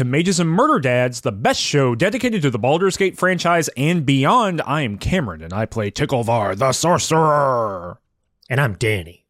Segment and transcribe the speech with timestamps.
[0.00, 4.06] to Mages and Murder Dads, the best show dedicated to the Baldur's Gate franchise and
[4.06, 4.62] beyond.
[4.62, 8.00] I am Cameron, and I play Ticklevar, the Sorcerer.
[8.48, 9.24] And I'm Danni,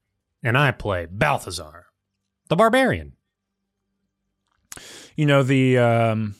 [0.44, 1.86] and I play Balthazar,
[2.46, 3.14] the Barbarian.
[5.16, 6.36] You know the um,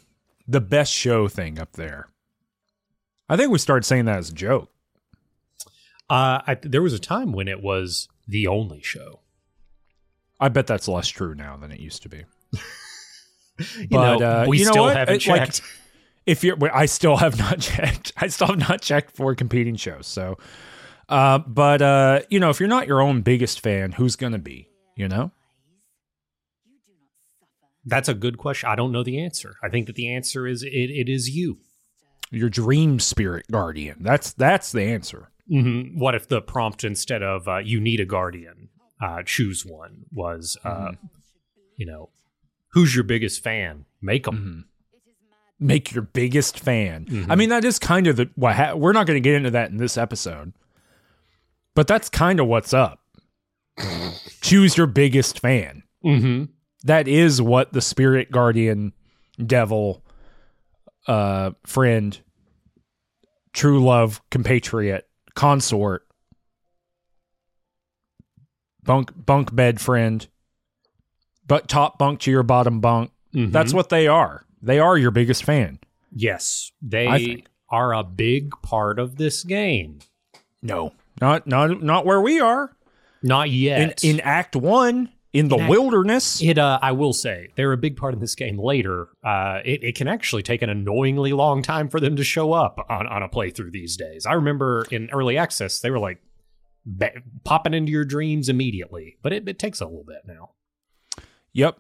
[0.47, 2.07] the best show thing up there.
[3.29, 4.71] I think we started saying that as a joke.
[6.09, 9.23] Uh, I, there was a time when it was the only show.
[10.38, 12.27] I bet that's less true now than it used to be.
[13.79, 14.97] You But, know, uh, we you know still what?
[14.97, 15.63] haven't It, like, checked.
[16.27, 18.13] If you're, I still have not checked.
[18.17, 20.07] I still have not checked for competing shows.
[20.07, 20.39] So,
[21.09, 24.69] uh, but uh, you know, if you're not your own biggest fan, who's gonna be?
[24.97, 25.30] You know,
[27.85, 28.69] That's a good question.
[28.69, 29.57] I don't know the answer.
[29.63, 31.59] I think that the answer is it, it is you.
[32.30, 33.97] your dream spirit guardian.
[34.01, 35.30] That's that's the answer.
[35.49, 38.69] hmm What if the prompt instead of uh, "you need a guardian,
[39.02, 40.93] uh, choose one" was, uh,
[41.77, 42.11] you know,
[42.73, 43.85] who's your biggest fan?
[44.01, 44.66] Make them.
[45.59, 47.27] Make your biggest fan.
[47.29, 49.51] I mean, that is kind of the what ha- we're not going to get into
[49.51, 50.54] that in this episode,
[51.74, 53.01] but that's kind of what's up.
[54.40, 55.82] Choose your biggest fan.
[56.04, 56.45] Mm-hmm.
[56.85, 58.95] that is what the spirit guardian
[59.45, 60.02] devil
[61.07, 62.18] uh friend
[63.52, 66.06] true love compatriot consort
[68.82, 70.27] bunk bunk bed friend
[71.50, 73.53] but top bunk to your bottom bunk Mm-hmm.
[73.53, 75.78] that's what they are they are your biggest fan
[76.12, 80.00] Yes, they are a big part of this game.
[80.62, 82.75] no not not not where we are
[83.22, 84.03] Not yet.
[84.03, 87.77] in act 1 in the In Act- wilderness It, uh, I will say, they're a
[87.77, 89.06] big part of this game later.
[89.22, 92.84] Uh, it, it can actually take an annoyingly long time for them to show up
[92.91, 94.27] on, on a playthrough these days.
[94.27, 96.19] I remember in early access, they were like
[96.84, 100.50] ba- popping into your dreams immediately, but it, it takes a little bit now.
[101.53, 101.78] Yep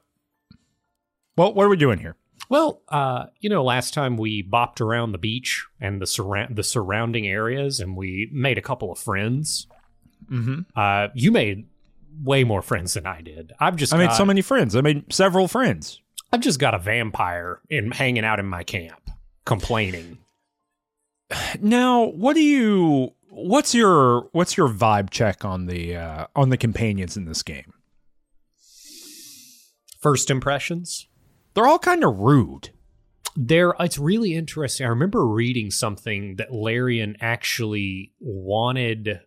[1.36, 2.16] well what are we doing here
[2.48, 6.64] Well, uh, you know, last time we bopped around the beach and the surround the
[6.64, 9.68] surrounding areas, and we made a couple of friends.
[10.28, 11.68] mhm Uh, you made
[12.24, 13.52] way more friends than I did.
[13.60, 14.74] I've just I made so many friends.
[14.74, 16.00] I made several friends.
[16.32, 19.10] I've just got a vampire in hanging out in my camp,
[19.44, 20.18] complaining.
[21.60, 26.56] Now, what do you what's your what's your vibe check on the uh on the
[26.56, 27.72] companions in this game?
[30.00, 31.06] First impressions.
[31.54, 32.70] They're all kind of rude.
[33.36, 34.86] There, it's really interesting.
[34.86, 39.20] I remember reading something that Larian actually wanted.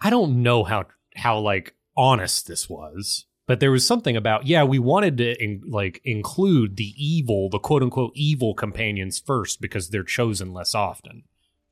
[0.00, 0.86] I don't know how
[1.16, 5.62] how like honest this was, but there was something about yeah, we wanted to in,
[5.68, 11.24] like include the evil, the quote unquote evil companions first because they're chosen less often.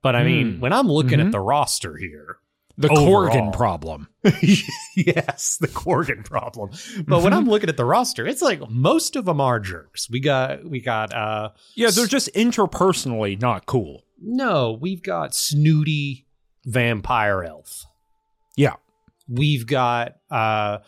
[0.02, 0.60] But I mean, Hmm.
[0.60, 1.26] when I'm looking Mhm.
[1.26, 2.38] at the roster here,
[2.78, 3.28] The Overall.
[3.30, 4.08] Korgan problem.
[4.22, 6.70] yes, the Korgan problem.
[7.06, 10.10] But when I'm looking at the roster, it's like most of them are jerks.
[10.10, 14.02] We got we got uh Yeah, they're just interpersonally not cool.
[14.20, 16.26] no, we've got snooty
[16.66, 17.84] vampire elf.
[18.56, 18.74] Yeah.
[19.28, 20.78] We've got uh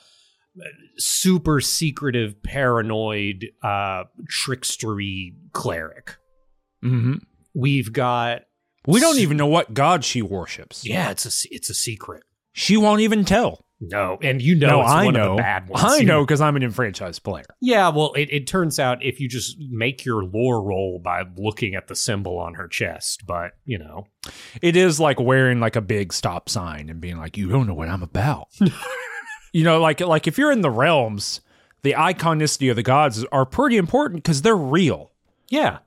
[0.99, 6.17] super secretive paranoid uh trickstery cleric.
[6.83, 7.15] hmm
[7.55, 8.43] We've got
[8.89, 10.85] We don't even know what god she worships.
[10.85, 12.25] yeah, it's a it's a secret.
[12.53, 13.65] She won't even tell.
[13.81, 15.31] No, and you know no, it's I one know.
[15.31, 15.85] of the bad ones.
[15.87, 17.45] I know because I'm an enfranchised player.
[17.61, 21.77] Yeah, well, it, it turns out if you just make your lore roll by looking
[21.77, 24.09] at the symbol on her chest, but you know,
[24.63, 27.75] It is like wearing like a big stop sign and being like, "You don't know
[27.75, 28.49] what I'm about."
[29.53, 31.41] you know, like like if you're in the realms,
[31.83, 35.13] the iconicity of the gods are pretty important because they're real.
[35.49, 35.79] yeah,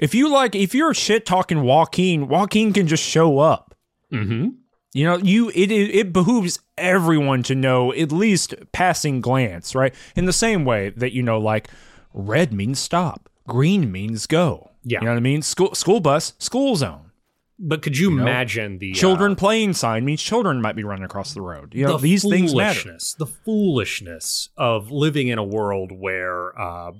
[0.00, 3.74] If you like, if you're shit talking Joaquin, Joaquin can just show up.
[4.12, 4.48] mm-hmm.
[4.94, 9.94] You know, you it, it it behooves everyone to know at least passing glance, right?
[10.16, 11.68] In the same way that you know, like
[12.14, 14.70] red means stop, green means go.
[14.84, 15.00] Yeah.
[15.00, 15.42] you know what I mean.
[15.42, 17.10] School school bus, school zone.
[17.58, 21.04] But could you, know, imagine the Children uh, playing sign means children might be running
[21.04, 21.74] across the road.
[21.74, 22.80] You know, the these things matter.
[22.80, 26.92] foolishness, the foolishness of living in a world where, uh,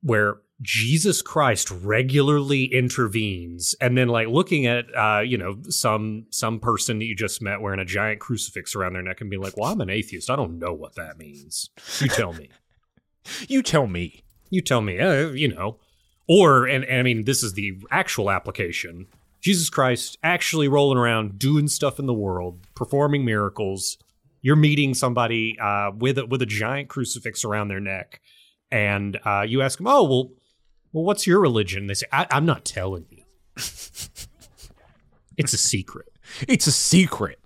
[0.00, 6.58] where Jesus Christ regularly intervenes, and then like looking at, uh, you know, some some
[6.58, 9.56] person that you just met wearing a giant crucifix around their neck and be like,
[9.56, 10.30] "Well, I'm an atheist.
[10.30, 11.70] I don't know what that means.
[12.00, 12.48] You tell me."
[13.48, 14.22] You tell me.
[14.50, 15.78] you tell me, uh, you know,
[16.28, 19.06] or and, and I mean, this is the actual application.
[19.40, 23.96] Jesus Christ actually rolling around, doing stuff in the world, performing miracles.
[24.42, 28.20] You're meeting somebody uh, with a, with a giant crucifix around their neck,
[28.70, 30.30] and uh, you ask them, "Oh, well,
[30.94, 33.22] well, what's your religion?" They say, I, "I'm not telling you.
[35.36, 36.06] it's a secret."
[36.48, 37.38] It's a secret.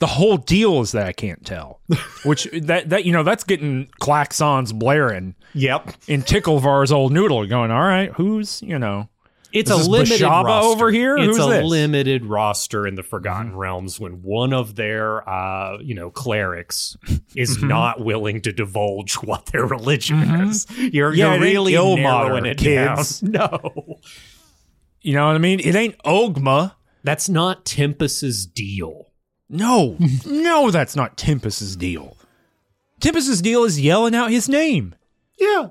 [0.00, 1.80] The whole deal is that I can't tell.
[2.24, 5.94] Which that that you know that's getting klaxons blaring Yep.
[6.06, 9.08] in Ticklevar's old noodle, going, all right, who's you know
[9.52, 10.68] It's Is a limited Bashaba roster.
[10.68, 11.16] over here?
[11.16, 11.56] It's Who's a this?
[11.58, 11.66] Mm-hmm.
[11.66, 16.96] limited roster in the Forgotten Realms when one of their, uh, you know, clerics
[17.34, 17.68] is Mm-hmm.
[17.68, 20.18] not willing to divulge what their religion
[20.48, 20.66] is.
[20.76, 23.20] You're, Yeah, you're really narrowing it kids.
[23.20, 23.30] down.
[23.50, 23.98] No,
[25.00, 25.60] you know what I mean?
[25.60, 26.74] It ain't Ogma.
[27.04, 29.06] that's not Tempus's deal.
[29.48, 29.96] No,
[30.26, 32.16] no, that's not Tempus's deal.
[33.00, 34.94] Tempus's deal is yelling out his name.
[35.38, 35.68] Yeah.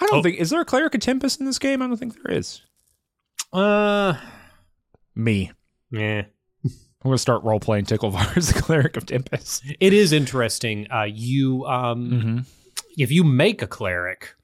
[0.00, 0.22] I don't Oh.
[0.22, 1.80] think is there a cleric of Tempest in this game?
[1.82, 2.62] I don't think there is.
[3.52, 4.14] Uh,
[5.14, 5.50] Me.
[5.90, 6.22] yeah.
[6.64, 9.62] I'm gonna start role playing Ticklevar as the cleric of Tempest.
[9.80, 10.86] It is interesting.
[10.90, 12.38] Uh, you, um, Mm-hmm.
[12.98, 14.34] if you make a cleric,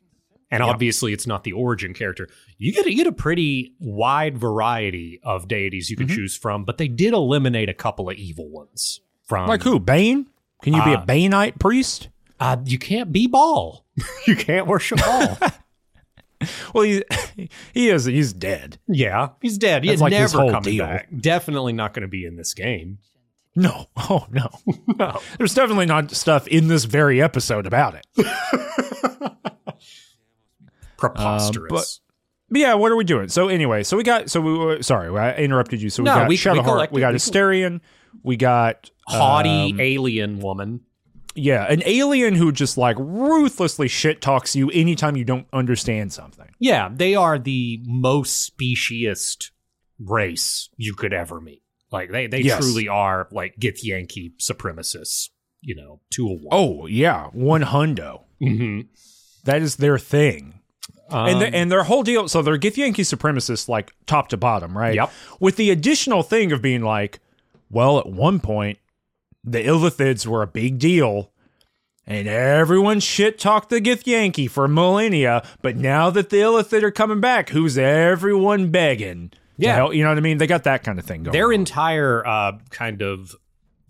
[0.50, 2.28] and obviously it's not the origin character,
[2.58, 6.14] you get you get a pretty wide variety of deities you can Mm-hmm.
[6.16, 6.64] choose from.
[6.64, 9.80] But they did eliminate a couple of evil ones from Like who?
[9.80, 10.28] Bane?
[10.62, 12.08] Can you be a Uh, Baneite priest?
[12.42, 13.82] Uh, you can't be Bhaal.
[14.26, 15.54] you can't worship Bhaal.
[16.74, 17.04] Well, he
[17.72, 18.04] he is.
[18.04, 18.78] He's dead.
[18.88, 19.84] yeah, he's dead.
[19.84, 20.84] He's like never coming deal.
[20.84, 21.08] back.
[21.16, 22.98] Definitely not going to be in this game.
[23.54, 23.86] No.
[23.96, 24.48] Oh no.
[24.98, 25.20] No.
[25.38, 28.06] There's definitely not stuff in this very episode about it.
[30.96, 32.00] Preposterous.
[32.50, 33.28] But yeah, what are we doing?
[33.28, 34.28] So anyway, so we got.
[34.28, 35.90] So we were sorry, I interrupted you.
[35.90, 36.64] So we No, got we- we Shadowheart.
[36.64, 37.80] collected- We got we- Astarion.
[38.24, 40.80] We got Haughty um, alien woman.
[41.34, 46.48] Yeah, an alien who just like ruthlessly shit talks you anytime you don't understand something.
[46.58, 49.50] Yeah, they are the most speciest
[49.98, 51.62] race you could ever meet.
[51.90, 52.58] Like they they Yes.
[52.60, 55.28] truly are like Githyanki supremacists,
[55.60, 56.48] you know, to a one.
[56.50, 58.22] Oh yeah, one hundo.
[58.40, 58.80] Mm-hmm.
[59.44, 60.60] That is their thing.
[61.10, 62.28] and Um, the, and their whole deal.
[62.28, 64.94] So they're Githyanki supremacists, like top to bottom, right?
[64.94, 65.10] Yep.
[65.40, 67.20] With the additional thing of being like,
[67.70, 68.78] well, at one point,
[69.44, 71.32] the Illithids were a big deal,
[72.06, 75.46] and everyone shit talked the Githyanki for millennia.
[75.62, 79.32] But now that the Illithid are coming back, who's everyone begging?
[79.56, 79.76] Yeah.
[79.76, 79.94] help?
[79.94, 80.38] you know what I mean.
[80.38, 81.32] They got that kind of thing going.
[81.32, 81.54] their on.
[81.54, 83.36] entire uh, kind of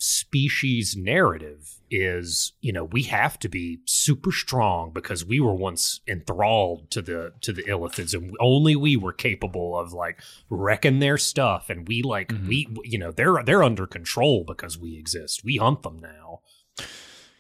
[0.02, 6.00] species narrative is you know we have to be super strong because we were once
[6.08, 10.20] enthralled to the to the illithids and only we were capable of like
[10.50, 12.48] wrecking their stuff and we like Mm-hmm.
[12.48, 16.40] we you know they're they're under control because we exist we hunt them now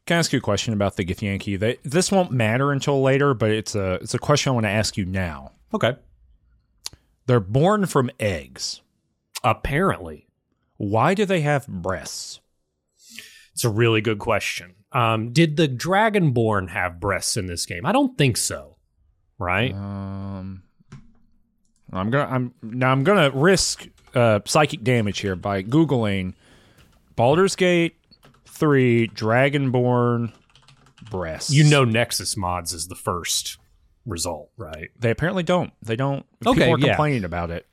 [0.06, 1.58] Can I ask you a question about the Githyanki?
[1.58, 4.70] They, this won't matter until later, but it's a it's a question I want to
[4.70, 5.50] ask you now.
[5.74, 5.96] okay
[7.26, 8.82] They're born from eggs.
[9.42, 10.28] apparently
[10.76, 12.40] Why do they have breasts?
[13.62, 17.92] It's a really good question um did the dragonborn have breasts in this game i
[17.92, 18.76] don't think so
[19.38, 20.62] right Um,
[21.92, 26.34] I'm gonna I'm now I'm gonna risk uh, psychic damage here by googling
[27.16, 27.96] Baldur's Gate
[28.46, 30.32] three Dragonborn
[31.10, 31.52] breasts.
[31.52, 33.58] You know, Nexus mods is the first
[34.06, 34.90] result, right?
[34.98, 35.72] they apparently don't.
[35.82, 36.24] They don't.
[36.46, 36.86] Okay, people are yeah.
[36.88, 37.66] complaining about it.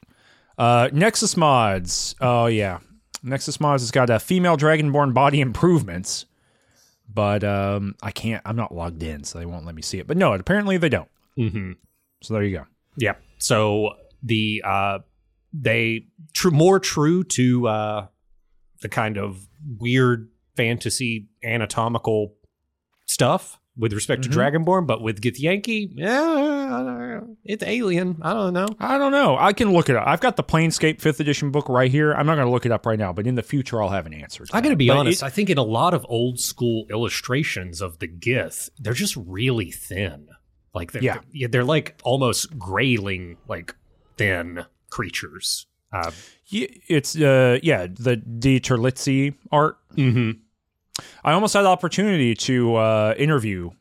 [0.57, 2.15] Uh, Nexus mods.
[2.19, 2.79] Oh yeah,
[3.23, 6.25] Nexus mods has got a female Dragonborn body improvements,
[7.13, 8.41] but um, I can't.
[8.45, 10.07] I'm not logged in, so they won't let me see it.
[10.07, 11.09] But no, apparently they don't.
[11.37, 11.73] Mm-hmm.
[12.21, 12.65] So there you go.
[12.97, 13.15] Yeah.
[13.37, 14.99] So the uh,
[15.53, 18.07] they tr- more true to uh,
[18.81, 19.47] the kind of
[19.77, 22.35] weird fantasy anatomical
[23.05, 24.31] stuff with respect Mhm.
[24.31, 28.17] to Dragonborn, but with Githyanki, yeah, it's alien.
[28.21, 28.67] I don't know.
[28.79, 29.37] I don't know.
[29.39, 30.03] I can look it up.
[30.05, 32.13] I've got the Planescape fifth edition book right here.
[32.13, 34.05] I'm not going to look it up right now, but in the future, I'll have
[34.05, 34.45] an answer.
[34.45, 35.23] to I got to be But honest.
[35.23, 39.15] it- I think in a lot of old school illustrations of the Gith, they're just
[39.15, 40.27] really thin.
[40.73, 41.19] Like they're, Yeah.
[41.33, 43.75] they're, they're like almost grayling, like
[44.17, 45.65] thin creatures.
[45.91, 46.11] Uh,
[46.51, 49.77] it's uh, yeah, the De Terlizzi art.
[49.95, 50.39] mm-hmm.
[51.23, 53.71] I almost had the opportunity to uh, interview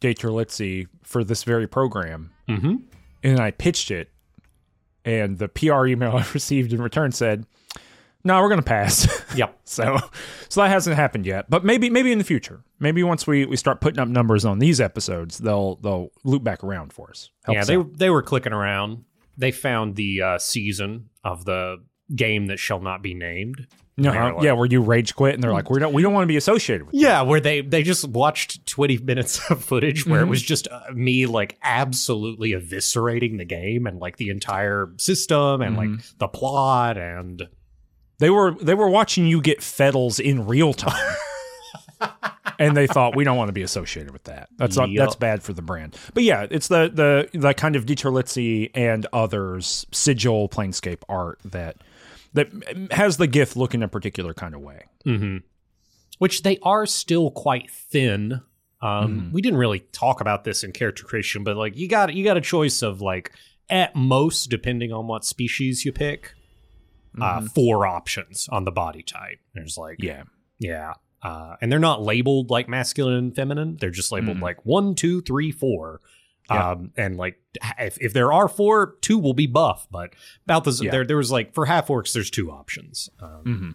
[0.00, 2.76] DiTerlizzi for this very program, Mm-hmm.
[3.22, 4.10] and I pitched it,
[5.04, 7.44] and the PR email I received in return said,
[8.24, 9.58] "No, we're going to pass." Yep.
[9.64, 9.98] so,
[10.48, 11.50] so that hasn't happened yet.
[11.50, 14.58] But maybe, maybe in the future, maybe once we, we start putting up numbers on
[14.58, 17.30] these episodes, they'll they'll loop back around for us.
[17.44, 17.98] Help yeah, us they out.
[17.98, 19.04] they were clicking around.
[19.36, 21.76] They found the uh, season of the
[22.16, 23.66] game that shall not be named.
[23.98, 26.22] No, They're yeah, where you rage quit and they're like, we don't, we don't want
[26.22, 26.94] to be associated with.
[26.94, 30.28] Yeah, where they they just watched 20 minutes of footage where Mm-hmm.
[30.28, 35.60] it was just uh, me like absolutely eviscerating the game and like the entire system
[35.62, 35.94] and Mm-hmm.
[35.96, 37.48] like the plot and
[38.18, 41.14] They were they were watching you get fettles in real time.
[42.60, 44.48] and they thought we don't want to be associated with that.
[44.56, 45.96] That's not, that's bad for the brand.
[46.14, 51.76] But yeah, it's the the the kind of DiTerlizzi and others sigil planescape art that
[52.34, 52.48] that
[52.90, 54.84] has the Gith look in a particular kind of way.
[55.06, 55.38] Mm-hmm.
[56.18, 58.40] Which they are still quite thin.
[58.82, 62.24] Um, We didn't really talk about this in character creation, but like you got you
[62.24, 63.32] got a choice of like
[63.70, 66.34] at most, depending on what species you pick,
[67.20, 69.38] uh, four options on the body type.
[69.54, 70.24] There's like Yeah.
[70.58, 73.76] yeah, uh, and they're not labeled like masculine and feminine.
[73.80, 74.42] They're just labeled Mhm.
[74.42, 76.00] like one, two, three, four.
[76.50, 76.70] Yeah.
[76.70, 77.38] Um, and like
[77.78, 79.86] if, if there are four, two will be buff.
[79.90, 80.14] But
[80.44, 80.90] about this, Yeah.
[80.90, 83.10] there there was like for half orcs, there's two options.
[83.20, 83.70] Um, hmm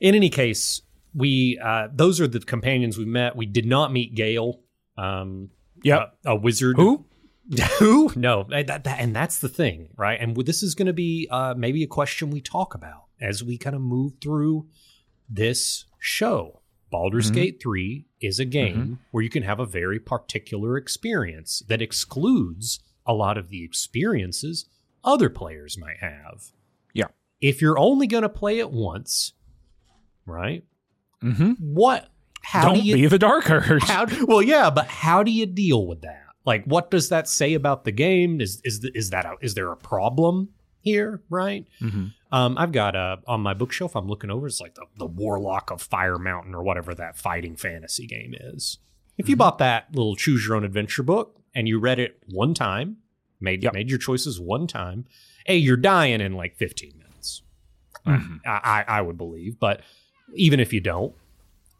[0.00, 0.82] in any case,
[1.14, 3.36] we uh, those are the companions we met.
[3.36, 4.60] We did not meet Gale,
[4.98, 5.50] um,
[5.82, 6.14] Yep.
[6.26, 6.76] a, a wizard.
[6.76, 7.06] Who?
[7.78, 8.10] Who?
[8.16, 10.18] No, that, that- and that's the thing, right?
[10.20, 13.56] And this is going to be uh, maybe a question we talk about as we
[13.56, 14.66] kind of move through
[15.28, 16.60] this show.
[16.94, 17.34] Baldur's Mhm.
[17.34, 22.78] Gate 3 is a game where you can have a very particular experience that excludes
[23.04, 24.66] a lot of the experiences
[25.02, 26.52] other players might have.
[26.92, 27.08] Yeah.
[27.40, 29.32] If you're only going to play it once,
[30.24, 30.62] right?
[31.20, 32.10] hmm What?
[32.42, 33.46] How Don't do you be the Dark
[33.82, 37.54] how well yeah but how do you deal with that like what does that say
[37.54, 40.50] about the game is is is that a, is there a problem
[40.82, 42.12] here right Mhm.
[42.34, 45.70] Um i've got uh on my bookshelf i'm looking over it's like the, the warlock
[45.70, 48.78] of fire mountain or whatever that fighting fantasy game is
[49.18, 52.52] if you bought that little choose your own adventure book and you read it one
[52.54, 52.96] time
[53.40, 53.74] made Yep.
[53.74, 55.04] made your choices one time
[55.46, 57.42] hey you're dying in like 15 minutes
[58.06, 58.40] Mhm.
[58.44, 59.58] I, I I would believe.
[59.58, 59.80] But
[60.34, 61.14] even if you don't,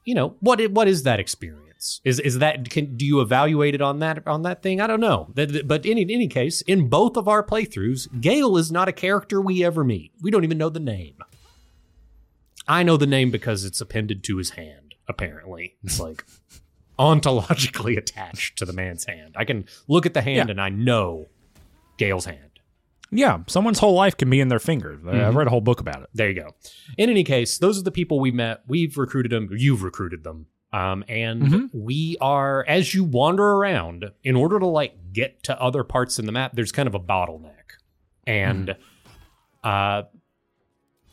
[0.07, 1.74] you know what what is that experience?
[2.05, 4.81] Is is that can do you evaluate it on that on that thing?
[4.81, 5.31] I don't know.
[5.35, 9.64] But in any case, in both of our playthroughs, Gale is not a character we
[9.64, 10.12] ever meet.
[10.21, 11.17] We don't even know the name.
[12.67, 14.95] I know the name because it's appended to his hand.
[15.07, 16.25] Apparently, it's like
[16.99, 19.35] ontologically attached to the man's hand.
[19.37, 20.53] I can look at the hand Yeah.
[20.53, 21.26] and I know
[21.99, 22.38] Gale's hand.
[23.11, 25.00] Yeah, someone's whole life can be in their fingers.
[25.05, 25.38] I- I've mm-hmm.
[25.38, 26.09] read a whole book about it.
[26.14, 26.50] There you go.
[26.99, 28.62] In any case, those are the people we met.
[28.67, 29.49] We've recruited them.
[29.53, 30.47] You've recruited them.
[30.75, 31.71] Um, and Mhm.
[31.73, 36.26] we are, as you wander around, in order to like get to other parts in
[36.26, 37.78] the map, there's kind of a bottleneck,
[38.26, 38.75] and
[39.62, 40.02] uh,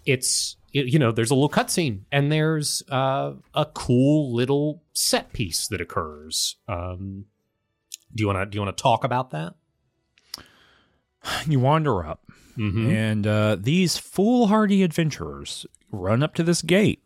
[0.06, 5.32] it's it- you know there's a little cutscene, and there's uh, a cool little set
[5.34, 6.56] piece that occurs.
[6.68, 7.26] Um,
[8.16, 9.54] do you want to do you want to talk about that?
[11.48, 12.24] You wander up,
[12.58, 12.90] Mm-hmm.
[12.90, 17.04] and uh, these foolhardy adventurers run up to this gate,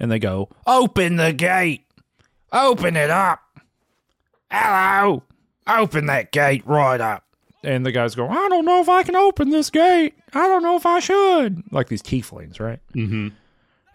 [0.00, 1.84] and they go, "Open the gate!
[2.52, 3.40] Open it up!
[4.50, 5.22] Hello!
[5.66, 7.24] Open that gate right up!"
[7.62, 10.14] And the guys go, "I don't know if I can open this gate.
[10.32, 12.80] I don't know if I should." Like these tieflings, right?
[12.94, 13.28] Mm-hmm.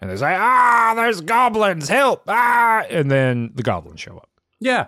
[0.00, 1.88] And they say, "Ah, there's goblins!
[1.88, 2.24] Help!
[2.28, 4.28] Ah!" And then the goblins show up.
[4.60, 4.86] Yeah.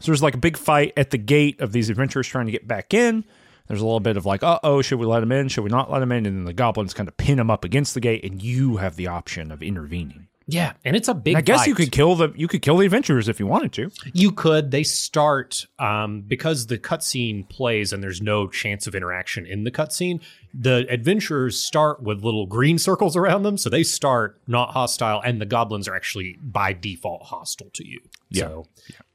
[0.00, 2.68] So there's like a big fight at the gate of these adventurers trying to get
[2.68, 3.24] back in.
[3.66, 5.48] There's a little bit of like, uh oh, should we let them in?
[5.48, 6.26] Should we not let them in?
[6.26, 8.96] And then the goblins kind of pin them up against the gate, and you have
[8.96, 10.28] the option of intervening.
[10.46, 11.34] Yeah, and it's a big.
[11.34, 13.72] And I guess you could kill the you could kill the adventurers if you wanted
[13.74, 13.90] to.
[14.12, 14.70] You could.
[14.70, 19.70] They start um, because the cutscene plays and there's no chance of interaction in the
[19.70, 20.20] cutscene.
[20.52, 25.40] The adventurers start with little green circles around them, so they start not hostile, and
[25.40, 28.00] the goblins are actually by default hostile to you.
[28.28, 28.42] Yeah.
[28.42, 28.66] So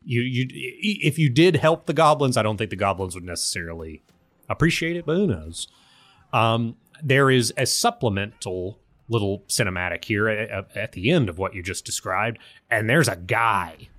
[0.03, 4.01] you you if you did help the goblins, I don't think the goblins would necessarily
[4.49, 5.67] appreciate it, but who knows?
[6.33, 8.79] Um, there is a supplemental
[9.09, 12.39] little cinematic here at, at the end of what you just described,
[12.69, 13.89] and there's a guy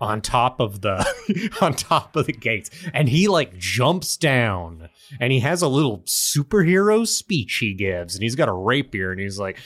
[0.00, 4.88] on top of the on top of the gates and he like jumps down
[5.20, 9.20] and he has a little superhero speech he gives and he's got a rapier and
[9.20, 9.56] he's like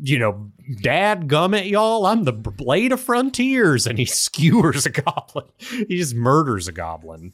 [0.00, 0.50] you know
[0.80, 4.04] dad gummit y'all i'm the blade of frontiers and he
[4.40, 5.46] skewers a goblin.
[5.58, 7.32] He just murders a goblin.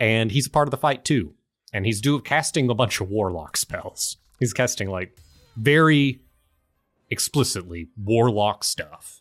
[0.00, 1.34] And he's a part of the fight too.
[1.72, 4.16] And he's do casting a bunch of warlock spells.
[4.38, 5.16] He's casting like
[5.56, 6.20] very
[7.10, 9.20] explicitly warlock stuff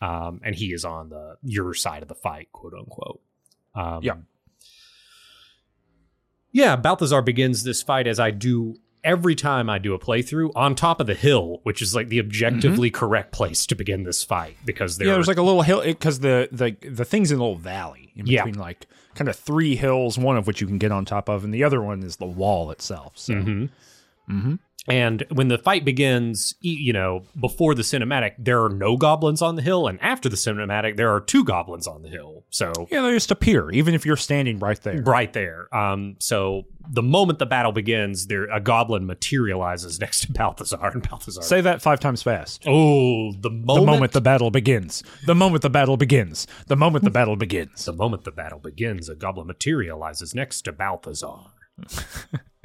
[0.00, 3.20] um, and he is on the your side of the fight, quote unquote.
[3.74, 4.14] Um, Yeah.
[6.52, 6.76] yeah.
[6.76, 11.00] Balthazar begins this fight as I do every time I do a playthrough on top
[11.00, 14.98] of the hill, which is like the objectively correct place to begin this fight because
[14.98, 17.56] there yeah, there's like a little hill because the the the thing's in a little
[17.56, 18.44] valley in Yeah.
[18.44, 21.44] between like kind of three hills, one of which you can get on top of,
[21.44, 23.12] and the other one is the wall itself.
[23.16, 23.70] So Mhm.
[24.28, 24.58] Mhm.
[24.88, 29.56] And when the fight begins, you know, before the cinematic, there are no goblins on
[29.56, 32.44] the hill, and after the cinematic, there are two goblins on the hill.
[32.50, 35.02] So yeah, they just appear even if you're standing right there.
[35.02, 35.74] right there.
[35.74, 41.08] Um, so the moment the battle begins, there a goblin materializes next to Balthazar, and
[41.08, 41.42] Balthazar.
[41.42, 42.62] Say that five times fast.
[42.66, 45.02] oh, the moment, The moment the battle begins.
[45.26, 46.46] The moment the battle begins.
[46.68, 47.84] The moment the battle begins.
[47.84, 51.52] the moment the battle begins, a goblin materializes next to Balthazar.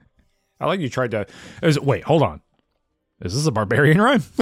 [0.61, 1.25] I like you tried to.
[1.81, 2.41] Wait, hold on.
[3.21, 4.23] Is this a barbarian rhyme?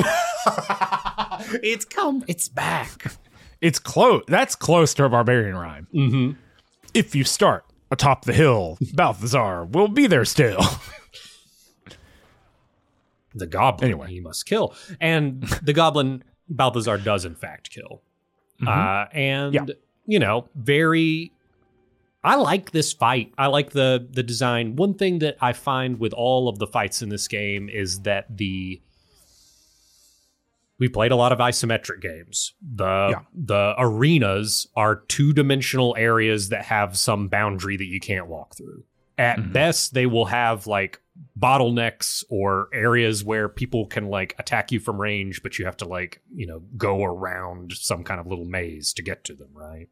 [1.63, 2.23] it's come.
[2.27, 3.13] It's back.
[3.61, 4.23] It's close.
[4.27, 5.87] That's close to a barbarian rhyme.
[5.93, 6.39] Mm-hmm.
[6.93, 10.61] If you start atop the hill, Balthazar will be there still.
[13.35, 14.07] The goblin Anyway.
[14.09, 18.01] he must kill, and the goblin Balthazar does in fact kill.
[18.65, 19.65] Uh, and Yeah.
[20.05, 21.31] you know, very.
[22.23, 23.33] I like this fight.
[23.37, 24.75] I like the the design.
[24.75, 28.37] One thing that I find with all of the fights in this game is that
[28.37, 28.81] the
[30.79, 32.53] we played a lot of isometric games.
[32.61, 33.21] The Yeah.
[33.33, 38.83] the arenas are two dimensional areas that have some boundary that you can't walk through.
[39.17, 39.51] At mm-hmm.
[39.51, 41.01] best, they will have like
[41.37, 45.85] bottlenecks or areas where people can like attack you from range, but you have to
[45.85, 49.87] like you know go around some kind of little maze to get to them, right?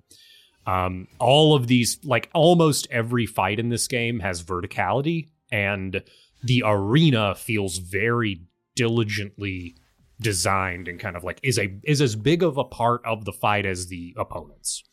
[0.68, 6.04] Um, all of these, like almost every fight in this game, has verticality, and
[6.44, 8.42] the arena feels very
[8.76, 9.76] diligently
[10.20, 13.32] designed and kind of like is a is as big of a part of the
[13.32, 14.84] fight as the opponents.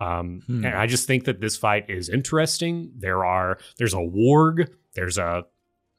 [0.00, 0.64] Um, Hmm.
[0.64, 2.92] and I just think that this fight is interesting.
[2.96, 5.44] There are there's a warg, there's a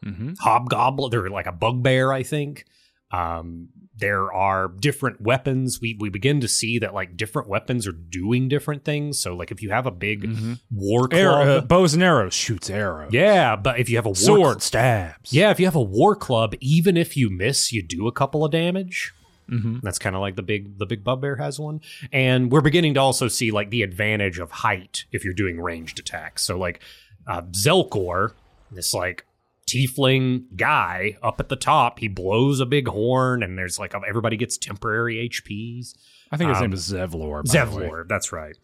[0.06, 0.34] mm-hmm.
[0.40, 2.66] hobgoblin, they're like a bugbear, I think.
[3.12, 3.70] Um,
[4.02, 5.80] there are different weapons.
[5.80, 9.18] We we begin to see that like different weapons are doing different things.
[9.20, 10.54] So like if you have a big Mm-hmm.
[10.72, 13.14] war club, Arrow, uh, bows and arrows shoots arrows.
[13.14, 15.32] yeah, but if you have a war Sword stabs.
[15.32, 18.44] yeah, if you have a war club, even if you miss, you do a couple
[18.44, 19.14] of damage.
[19.50, 19.80] Mm-hmm.
[19.84, 21.82] That's kind of like the big the big bugbear has one,
[22.12, 26.00] and we're beginning to also see like the advantage of height if you're doing ranged
[26.00, 26.42] attacks.
[26.44, 26.82] So like
[27.28, 28.32] uh, Zelkor,
[28.72, 29.26] this like
[29.72, 34.38] tiefling guy up at the top, he blows a big horn, and there's like everybody
[34.38, 35.94] gets temporary HPs.
[36.32, 37.44] I think his Um, name is Zevlor.
[37.46, 37.84] by the way.
[37.88, 38.56] Zevlor, that's right.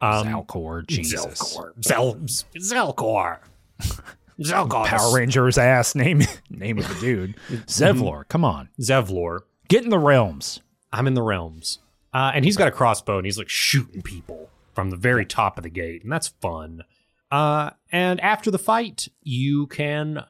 [0.00, 0.86] Um, Zalcor.
[0.86, 1.24] Jesus.
[1.26, 2.14] Zelkor, Zel,
[2.56, 3.38] Zelkor,
[4.40, 7.34] Zelkor, Power Rangers ass name name of the dude.
[7.66, 8.26] Zevlor.
[8.28, 8.68] Come on.
[8.80, 9.40] Zevlor.
[9.68, 10.60] Get in the realms.
[10.92, 11.80] I'm in the realms.
[12.14, 15.58] Uh, and he's got a crossbow and he's like shooting people from the very top
[15.58, 16.82] of the gate, and that's fun.
[17.30, 20.24] Uh, and after the fight, you can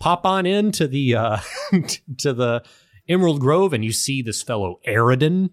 [0.00, 1.38] pop on into the uh,
[2.18, 2.64] to the
[3.08, 5.50] Emerald Grove, and you see this fellow Aradin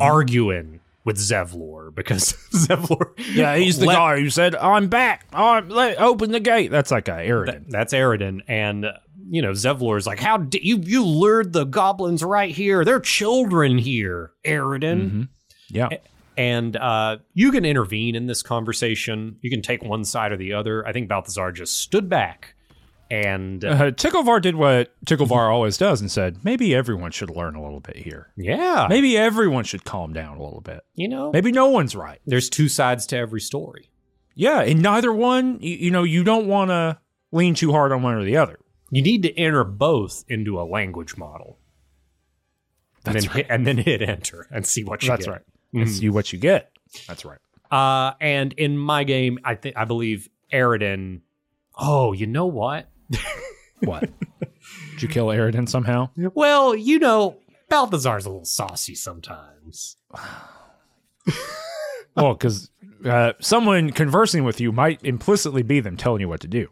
[0.00, 5.26] arguing with Zevlor because Zevlor, Yeah, he's the let- guy who said, "I'm back.
[5.32, 7.46] I'm let open the gate." That's that guy, Aradin.
[7.46, 8.92] That- that's Aradin, and uh,
[9.28, 12.84] you know Zevlor is like, "How did you you lured the goblins right here?
[12.84, 15.28] They're children here, Aradin." Mhm.
[15.70, 15.88] Yeah.
[16.36, 19.36] and uh, you can intervene in this conversation.
[19.40, 20.86] You can take one side or the other.
[20.86, 22.54] I think Balthazar just stood back
[23.12, 27.62] and Uh, Ticklevar did what Ticklevar always does and said, maybe everyone should learn a
[27.62, 28.32] little bit here.
[28.36, 30.80] yeah, Maybe everyone should calm down a little bit.
[30.94, 32.20] you know, Maybe no one's right.
[32.26, 33.90] there's two sides to every story.
[34.34, 36.98] Yeah, and neither one, you, you know, you don't want to
[37.32, 38.58] lean too hard on one or the other.
[38.90, 41.58] You need to enter both into a language model,
[43.04, 45.30] and That's then hit, and then hit enter and see what you That's get.
[45.32, 45.42] right.
[45.74, 46.70] And see what you get.
[47.08, 47.38] That's right.
[47.70, 51.20] Uh, and in my game, I think I believe Aradin.
[51.78, 52.88] Oh, you know what?
[53.84, 54.10] What?
[54.92, 56.10] Did you kill Aradin somehow?
[56.16, 59.96] Well, you know, Balthazar's a little saucy sometimes.
[62.16, 62.70] well, because
[63.04, 66.68] uh, someone conversing with you might implicitly be them telling you what to do.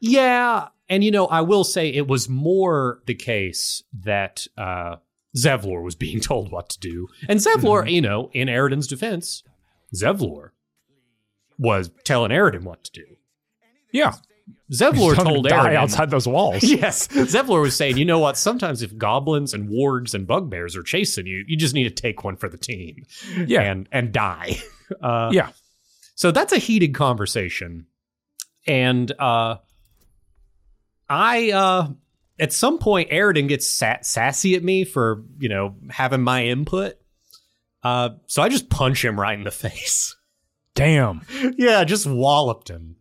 [0.00, 4.96] Yeah, and you know, I will say it was more the case that uh,
[5.36, 9.42] Zevlor was being told what to do, and Zevlor, you know, in Aradin's defense,
[9.94, 10.50] Zevlor
[11.58, 13.06] was telling Aradin what to do.
[13.92, 14.14] Yeah.
[14.72, 16.62] Zevlor told to die Aradin outside those walls.
[16.62, 18.36] Yes, Zevlor was saying, you know what?
[18.36, 22.24] Sometimes if goblins and wargs and bugbears are chasing you, you just need to take
[22.24, 23.04] one for the team,
[23.46, 23.62] Yeah.
[23.62, 24.58] and and die.
[25.02, 25.48] Uh, yeah.
[26.14, 27.86] so that's a heated conversation.
[28.66, 29.56] And uh
[31.08, 31.88] I uh
[32.38, 36.94] at some point Aradin gets sa- sassy at me for, you know, having my input.
[37.82, 40.14] Uh so I just punch him right in the face.
[40.74, 41.22] Damn.
[41.56, 42.96] yeah, just walloped him.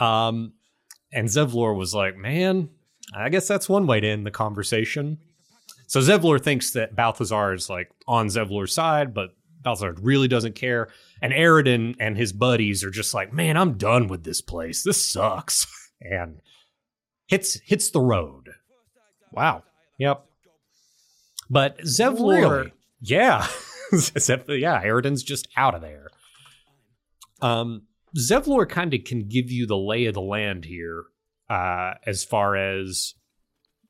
[0.00, 0.52] Um
[1.12, 2.68] and Zevlor was like, "Man,
[3.14, 5.18] I guess that's one way to end the conversation."
[5.86, 9.30] So Zevlor thinks that Balthazar is like on Zevlor's side, but
[9.62, 10.88] Balthazar really doesn't care.
[11.22, 14.82] And Aradin and his buddies are just like, "Man, I'm done with this place.
[14.82, 15.66] This sucks."
[15.98, 16.42] And
[17.26, 18.50] hits hits the road.
[19.32, 19.62] Wow.
[19.98, 20.26] Yep.
[21.48, 22.72] But Zevlor, Really?
[23.00, 23.46] yeah,
[23.92, 26.08] yeah, Aradin's just out of there.
[27.40, 27.84] Um,
[28.16, 31.04] Zevlor kind of can give you the lay of the land here,
[31.48, 33.14] uh, as far as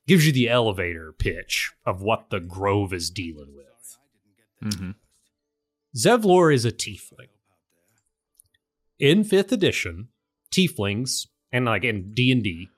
[0.07, 4.73] gives you the elevator pitch of what the Grove is dealing with.
[4.73, 4.91] Mm-hmm.
[5.97, 7.29] Zevlor is a tiefling.
[8.99, 10.09] In fifth edition,
[10.51, 12.69] tieflings and like in D and D,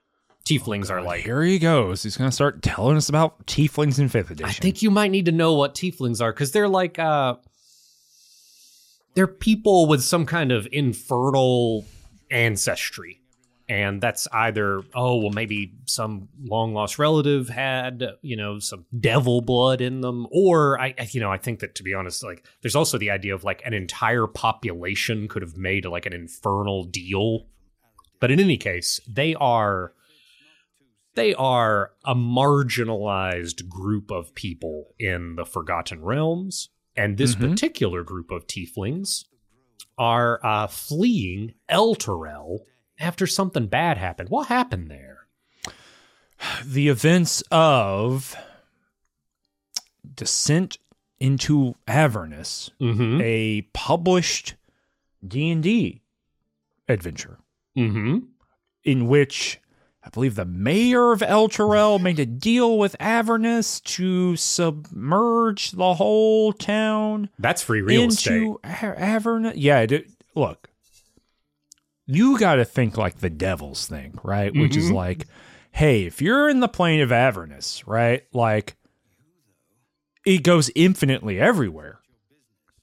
[0.49, 1.25] Tieflings are like.
[1.25, 2.03] Here he goes.
[2.03, 4.49] He's going to start telling us about tieflings in fifth edition.
[4.49, 7.35] I think you might need to know what tieflings are because they're like uh
[9.19, 11.85] they're people with some kind of infernal
[12.31, 13.21] ancestry.
[13.69, 19.41] And that's either, oh, well, maybe some long lost relative had, you know, some devil
[19.41, 20.29] blood in them.
[20.31, 23.35] Or, I, you know, I think that to be honest, like, there's also the idea
[23.35, 27.49] of like an entire population could have made like an infernal deal.
[28.21, 29.95] But in any case, they are
[31.17, 37.51] they are a marginalized group of people in the Forgotten Realms, and this Mhm.
[37.51, 39.25] particular group of tieflings
[39.97, 42.61] are uh, fleeing Elturel
[42.99, 44.29] after something bad happened.
[44.29, 45.27] What happened there?
[46.65, 48.37] the events of
[50.15, 50.79] Descent
[51.21, 53.21] into Avernus, Mm-hmm.
[53.23, 54.55] a published
[55.27, 56.03] D&D
[56.89, 57.39] adventure
[57.77, 58.19] Mm-hmm.
[58.85, 59.61] in which
[60.05, 66.53] I believe the mayor of Elturel made a deal with Avernus to submerge the whole
[66.53, 68.49] town That's free real estate.
[68.65, 68.69] A-
[69.01, 69.57] Avernus.
[69.57, 69.85] Yeah,
[70.35, 70.71] look,
[72.07, 74.55] you got to think like the devil's thing, right?
[74.55, 74.95] Which is Mhm.
[74.95, 75.27] like,
[75.73, 78.23] hey, if you're in the plane of Avernus, right?
[78.33, 78.77] Like,
[80.25, 82.01] it goes infinitely everywhere,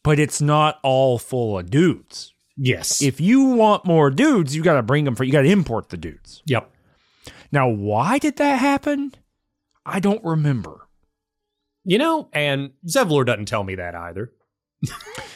[0.04, 2.34] but it's not all full of dudes.
[2.58, 3.02] Yes.
[3.02, 5.24] If you want more dudes, you got to bring them for.
[5.24, 6.44] You got to import the dudes.
[6.46, 6.72] yep.
[7.56, 9.14] Now, why did that happen?
[9.86, 10.90] I don't remember.
[11.86, 14.34] You know, and Zevlor doesn't tell me that either.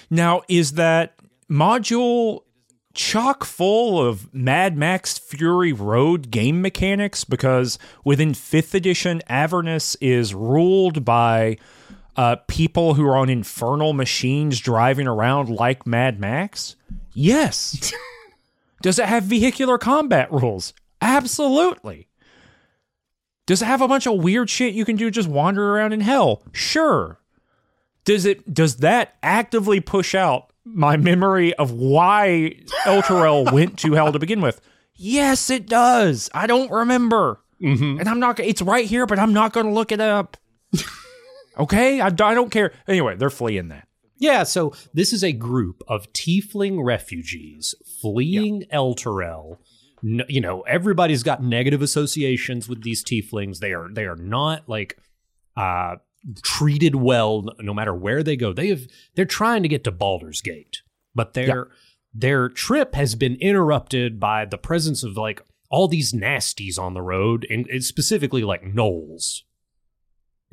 [0.10, 1.18] Now, is that
[1.50, 2.42] module
[2.94, 7.24] chock full of Mad Max Fury Road game mechanics?
[7.24, 11.58] Because within 5th edition, Avernus is ruled by
[12.18, 16.76] uh, people who are on infernal machines driving around like Mad Max?
[17.14, 17.94] Yes.
[18.82, 20.74] Does it have vehicular combat rules?
[21.02, 22.09] Absolutely.
[23.50, 26.02] Does it have a bunch of weird shit you can do just wander around in
[26.02, 26.44] hell?
[26.52, 27.20] Sure.
[28.06, 32.54] Does it does that actively push out my memory of why
[32.86, 34.62] Elturel went to hell to begin with?
[34.94, 36.30] Yes, it does.
[36.32, 37.42] I don't remember.
[37.60, 38.00] Mm-hmm.
[38.00, 40.38] And I'm not it's right here, but I'm not going to look it up.
[41.58, 42.02] okay?
[42.02, 42.72] I, I don't care.
[42.88, 43.88] Anyway, they're fleeing that.
[44.20, 49.58] Yeah, so this is a group of tiefling refugees fleeing Elturel.
[50.02, 53.60] No, you know, everybody's got negative associations with these tieflings.
[53.60, 54.98] They are they are not like
[55.58, 55.96] uh
[56.44, 58.54] treated well no- matter where they go.
[58.54, 60.82] They have they're trying to get to Baldur's Gate,
[61.16, 61.68] but their
[62.14, 67.02] their trip has been interrupted by the presence of like all these nasties on the
[67.02, 69.42] road and and specifically like gnolls.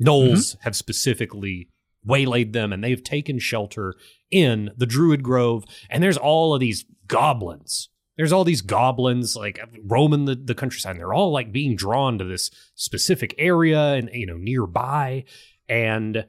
[0.01, 1.69] Gnolls have specifically
[2.05, 3.95] waylaid them and they've taken shelter
[4.31, 5.65] in the Druid Grove.
[5.89, 7.89] And there's all of these goblins.
[8.17, 10.91] There's all these goblins like roaming the, the countryside.
[10.91, 15.25] And they're all like being drawn to this specific area and, you know, nearby.
[15.69, 16.25] And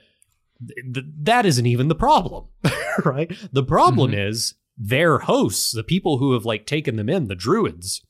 [0.66, 2.46] th- th- that isn't even the problem,
[3.04, 3.32] right?
[3.52, 4.20] The problem mm-hmm.
[4.28, 8.02] is their hosts, the people who have like taken them in, the Druids.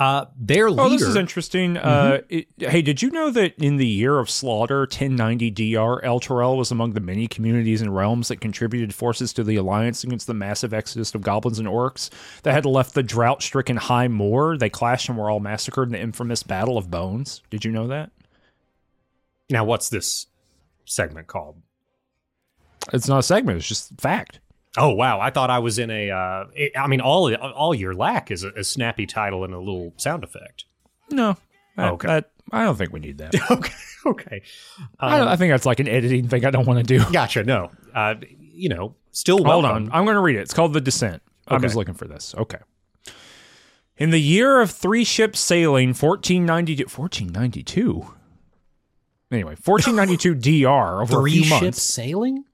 [0.00, 0.82] Uh, their leader.
[0.82, 1.76] Oh, this is interesting.
[1.76, 6.56] Uh, it- hey, did you know that in the year of slaughter, 1090 DR, Elturel
[6.56, 10.32] was among the many communities and realms that contributed forces to the alliance against the
[10.32, 12.08] massive exodus of goblins and orcs
[12.44, 14.56] that had left the drought-stricken High Moor?
[14.56, 17.42] They clashed and were all massacred in the infamous Battle of Bones.
[17.50, 18.10] Did you know that?
[19.50, 20.28] now, what's this
[20.86, 21.56] segment called?
[22.92, 24.40] It's not a segment; it's just fact.
[24.76, 25.18] Oh wow!
[25.20, 26.10] I thought I was in a.
[26.10, 29.58] Uh, it- I mean, all all your lack is a, a snappy title and a
[29.58, 30.64] little sound effect.
[31.10, 31.36] No,
[31.76, 32.06] that- Okay.
[32.06, 33.34] that- I don't think we need that.
[33.50, 33.72] okay,
[34.06, 34.42] okay.
[34.98, 36.44] I, don't, Um, I think that's like an editing thing.
[36.44, 37.04] I don't want to do.
[37.12, 37.44] gotcha.
[37.44, 39.88] No, uh, you know, still Hold on.
[39.92, 40.40] I'm going to read it.
[40.40, 41.22] It's called The Descent.
[41.46, 41.66] I'm Okay.
[41.66, 42.34] just looking for this.
[42.36, 42.58] Okay.
[43.98, 46.84] In the year of three ships sailing, 1492.
[46.84, 48.14] 1492?
[49.30, 51.82] Anyway, 1492 DR over Three a few ships months.
[51.82, 52.44] sailing.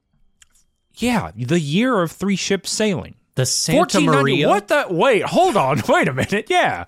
[0.96, 3.16] Yeah, the year of three ships sailing.
[3.34, 4.48] The Santa 1490 Maria.
[4.48, 4.86] What the?
[4.90, 5.82] Wait, hold on.
[5.88, 6.46] Wait a minute.
[6.48, 6.84] Yeah.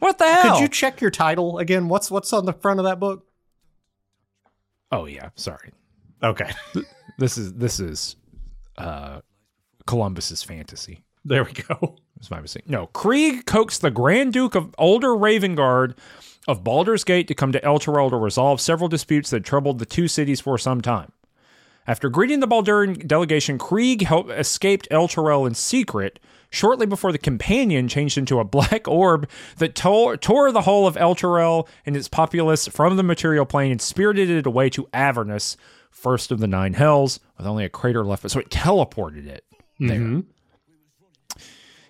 [0.00, 0.54] What the hell?
[0.56, 1.88] Could you check your title again?
[1.88, 3.26] What's what's on the front of that book?
[4.90, 5.30] oh, yeah.
[5.34, 5.70] Sorry.
[6.22, 6.50] Okay,
[7.18, 8.16] This is, this is,
[8.78, 9.20] uh,
[9.86, 11.02] Columbus's fantasy.
[11.24, 11.96] there we go.
[12.16, 12.68] That's my mistake.
[12.68, 15.96] No, Kreeg coaxed the Grand Duke of Ulder Ravengard
[16.48, 20.08] of Baldur's Gate to come to Elturel to resolve several disputes that troubled the two
[20.08, 21.12] cities for some time.
[21.86, 26.18] After greeting the Baldurian delegation, Kreeg helped escaped Elturel in secret
[26.50, 30.96] shortly before the companion changed into a black orb that tore, tore the whole of
[30.96, 35.56] Elturel and its populace from the material plane and spirited it away to Avernus,
[35.90, 38.28] first of the nine hells, with only a crater left.
[38.30, 39.44] So it teleported it
[39.78, 39.98] there.
[39.98, 40.24] Mhm.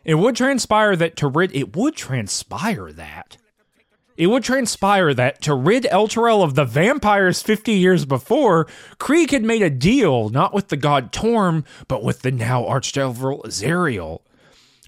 [0.04, 3.36] It would transpire that to rid it would transpire that
[4.16, 8.66] it would transpire that to rid Elturel of the vampires 50 years before,
[8.98, 13.44] Kreeg had made a deal not with the god Torm, but with the now archdevil
[13.46, 14.20] Zariel.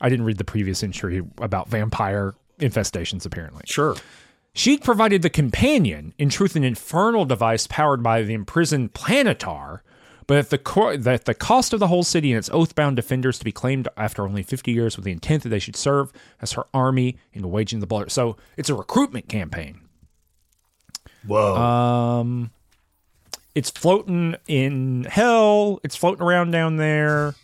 [0.01, 3.63] I didn't read the previous entry about vampire infestations, apparently.
[3.67, 3.97] Sure.
[4.53, 9.81] She'd provided the companion, in truth, an infernal device powered by the imprisoned Planetar,
[10.27, 13.39] but at the, co- that the cost of the whole city and its oath-bound defenders
[13.39, 16.53] to be claimed after only 50 years with the intent that they should serve as
[16.53, 18.11] her army in waging the blood.
[18.11, 19.81] So it's a recruitment campaign.
[21.27, 21.57] Whoa.
[21.57, 22.51] Um,
[23.55, 25.81] it's floating in hell.
[25.83, 27.35] It's floating around down there.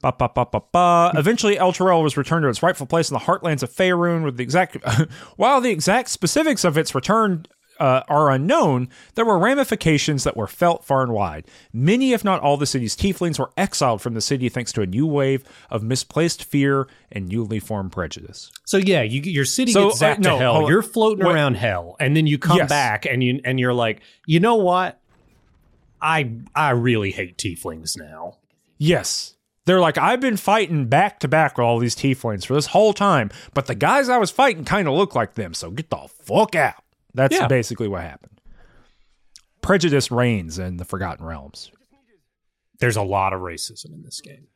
[0.00, 1.12] Ba, ba, ba, ba, ba.
[1.16, 4.24] Eventually, Elturel was returned to its rightful place in the heartlands of Faerun.
[4.24, 4.76] With the exact,
[5.36, 7.46] while the exact specifics of its return
[7.80, 11.46] uh, are unknown, there were ramifications that were felt far and wide.
[11.72, 14.86] Many, if not all, the city's tieflings were exiled from the city thanks to a
[14.86, 18.50] new wave of misplaced fear and newly formed prejudice.
[18.64, 20.68] so yeah, you, your city So, gets uh, zapped no, to hell.
[20.70, 22.68] You're floating What- around hell, and then you come Yes.
[22.68, 25.00] back and you and you're like, you know what?
[26.00, 28.38] I I really hate tieflings now.
[28.78, 29.32] Yes.
[29.66, 32.92] They're like, I've been fighting back to back with all these tieflings for this whole
[32.92, 36.06] time, but the guys I was fighting kind of look like them, so get the
[36.22, 36.83] fuck out.
[37.14, 37.46] That's Yeah.
[37.46, 38.40] basically what happened.
[39.62, 41.70] Prejudice reigns in the Forgotten Realms.
[42.80, 44.48] There's a lot of racism in this game.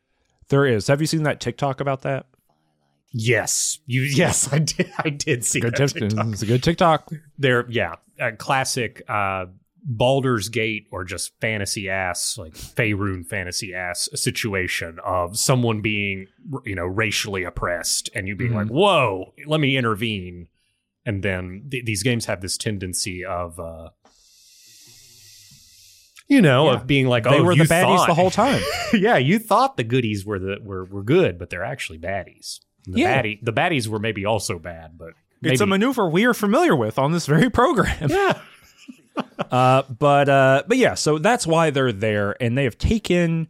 [0.49, 0.87] There is.
[0.87, 2.25] Have you seen that TikTok about that?
[3.11, 4.01] Yes, you.
[4.03, 4.91] Yes, I did.
[4.99, 6.27] I did see Good that TikTok.
[6.27, 7.09] It's a good TikTok.
[7.39, 9.47] There, yeah, a classic uh,
[9.83, 16.27] Baldur's Gate or just fantasy ass, like Faerun fantasy ass situation of someone being,
[16.65, 20.47] you know, racially oppressed, and you being like, "Whoa, let me intervene."
[21.05, 23.89] And then th- these games have this tendency of, uh,
[26.27, 26.73] you know, Yeah.
[26.75, 28.61] of being like, They "Oh, were the baddies thought- the whole time.
[28.93, 32.59] yeah, you thought the goodies were the were, were good, but they're actually baddies.
[32.85, 33.21] The Yeah.
[33.21, 36.99] baddie, the baddies were maybe also bad, but It's a maneuver we are familiar with
[36.99, 38.09] on this very program.
[38.09, 38.33] yeah.
[39.51, 43.47] Uh, but uh, but yeah, so that's why they're there, and they have taken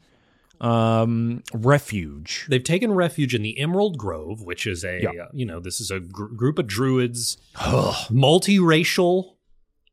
[0.62, 2.46] um, refuge.
[2.50, 5.24] They've taken refuge in the Emerald Grove, which is a Yeah.
[5.24, 7.38] uh, you know this is a gr- group of druids,
[8.10, 9.36] multiracial.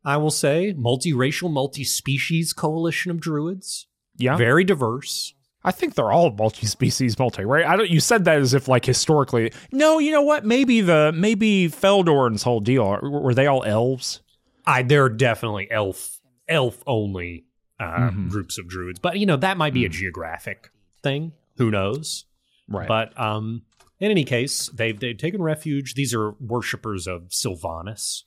[0.04, 5.34] I will say multiracial, multi-species coalition of druids, Yeah, very diverse.
[5.64, 7.44] I think they're all multi-species, multi.
[7.44, 7.64] Right?
[7.66, 7.90] I don't.
[7.90, 9.52] You said that as if like historically.
[9.72, 10.44] No, you know what?
[10.44, 14.20] Maybe the maybe Faldorn's whole deal were they all elves?
[14.64, 17.45] I there are definitely elf elf only
[17.78, 18.30] uh, Mhm.
[18.30, 20.70] groups of druids, but you know that might be a geographic
[21.02, 21.32] thing.
[21.56, 22.24] Who knows?
[22.68, 22.88] Right.
[22.88, 23.62] But um,
[24.00, 25.94] in any case, they've they've taken refuge.
[25.94, 28.24] These are worshippers of Silvanus,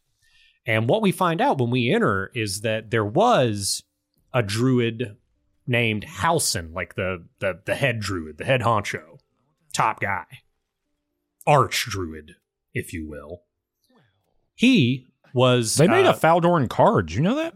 [0.65, 3.83] and what we find out when we enter is that there was
[4.33, 5.17] a druid
[5.67, 9.19] named Halsin, like the the the head druid, the head honcho,
[9.73, 10.25] top guy,
[11.47, 12.35] arch druid,
[12.73, 13.43] if you will.
[14.55, 17.11] He was they made uh, a Faldorn card.
[17.11, 17.53] You know that?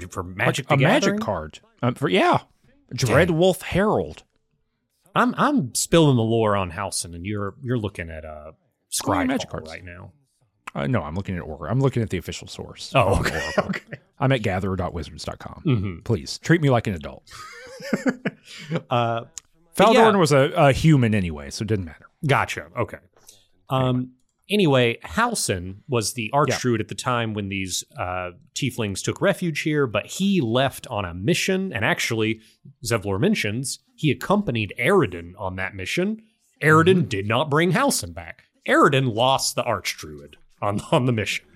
[0.00, 1.60] For, for Magic a the magic card.
[1.82, 2.40] Um, for yeah,
[2.92, 4.24] Dread Wolf Herald.
[5.14, 8.52] I'm I'm spilling the lore on Halsin, and you're you're looking at uh
[8.92, 9.70] Scry magic Hall cards.
[9.70, 10.12] right now.
[10.74, 11.66] Uh, no, I'm looking at Order.
[11.66, 12.90] I'm looking at the official source.
[12.96, 13.98] Oh, okay, okay.
[14.18, 15.62] I'm at gatherer.wizards.com.
[15.64, 17.30] hmm Please treat me like an adult.
[18.90, 19.24] Uh,
[19.76, 20.16] Faldorn yeah.
[20.16, 22.06] was a, a human anyway, so it didn't matter.
[22.26, 22.66] gotcha.
[22.78, 22.98] Okay.
[23.70, 23.96] Um.
[23.96, 24.06] Anyway,
[24.50, 30.06] Halsin was the archdruid at the time when these uh, tieflings took refuge here, but
[30.06, 31.72] he left on a mission.
[31.72, 32.40] And actually,
[32.84, 36.22] Zevlor mentions he accompanied Aradin on that mission.
[36.62, 38.44] Aradin did not bring Halsin back.
[38.68, 41.46] Aradin lost the archdruid on on the mission.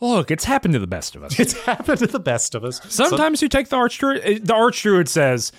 [0.00, 1.38] Look, it's happened to the best of us.
[1.40, 2.80] It's happened to the best of us.
[2.92, 4.44] Sometimes you take the archdruid.
[4.44, 5.52] The archdruid says,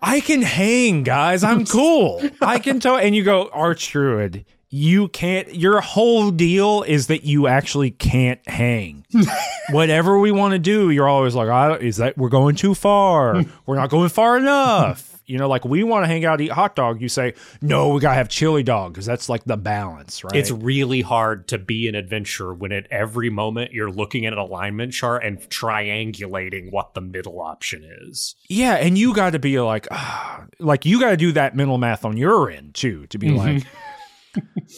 [0.00, 1.44] "I can hang, guys.
[1.44, 2.22] I'm cool.
[2.40, 5.54] I can tell." And you go, "Archdruid, you can't.
[5.54, 9.06] Your whole deal is that you actually can't hang.
[9.70, 13.44] Whatever we want to do, you're always like, I, "Is that we're going too far?
[13.66, 16.76] We're not going far enough." You know, like we want to hang out, eat hot
[16.76, 17.00] dog.
[17.00, 20.52] You say, "No, we gotta have chili dog because that's like the balance, right?" It's
[20.52, 24.92] really hard to be an adventurer when at every moment you're looking at an alignment
[24.92, 28.36] chart and triangulating what the middle option is.
[28.48, 31.78] Yeah, and you got to be like, ah, like you got to do that mental
[31.78, 33.64] math on your end too, to be like,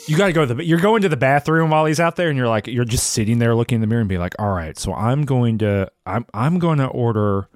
[0.06, 2.28] you got to go to the, you're going to the bathroom while he's out there,
[2.28, 4.52] and you're like, you're just sitting there looking in the mirror and be like, all
[4.52, 7.48] right, so I'm going to, I'm, I'm going to order,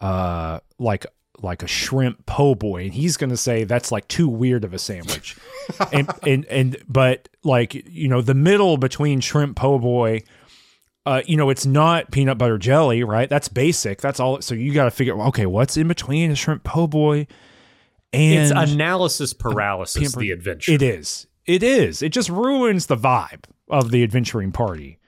[0.00, 1.06] uh, like,
[1.40, 4.72] like a shrimp po' boy, and he's going to say that's like too weird of
[4.72, 5.36] a sandwich,
[5.92, 10.22] and and and but like you know the middle between shrimp po' boy
[11.06, 13.28] uh, you know, it's not peanut butter jelly, right?
[13.28, 14.00] That's basic.
[14.00, 14.40] That's all.
[14.40, 17.26] So you got to figure, okay, what's in between a shrimp po' boy
[18.14, 20.72] and it's analysis paralysis, the adventure.
[20.72, 21.26] It is.
[21.46, 22.02] It is.
[22.02, 24.98] It just ruins the vibe of the adventuring party.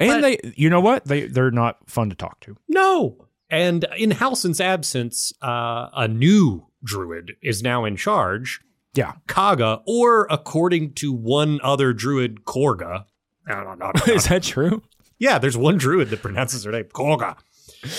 [0.00, 1.04] And But- they, you know what?
[1.04, 2.56] They they're not fun to talk to.
[2.68, 3.26] No.
[3.50, 8.60] And in Halsin's absence, uh, a new druid is now in charge,
[8.94, 13.04] Yeah, Kagha, or according to one other druid, Korga.
[13.46, 14.02] No, no, no, no.
[14.14, 14.82] is that true?
[15.18, 17.36] yeah, there's one druid that pronounces her name Korga.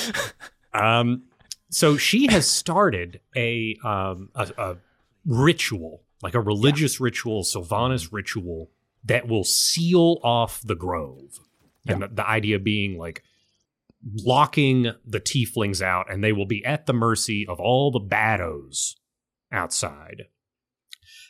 [0.73, 1.23] um,
[1.69, 4.77] so she has started a um a, a
[5.25, 8.15] ritual, like a religious ritual, Silvanus mm-hmm.
[8.15, 8.71] ritual
[9.03, 11.39] that will seal off the grove.
[11.87, 13.21] And the, the idea being like
[14.23, 18.95] locking the tieflings out, and they will be at the mercy of all the baddos
[19.51, 20.25] outside.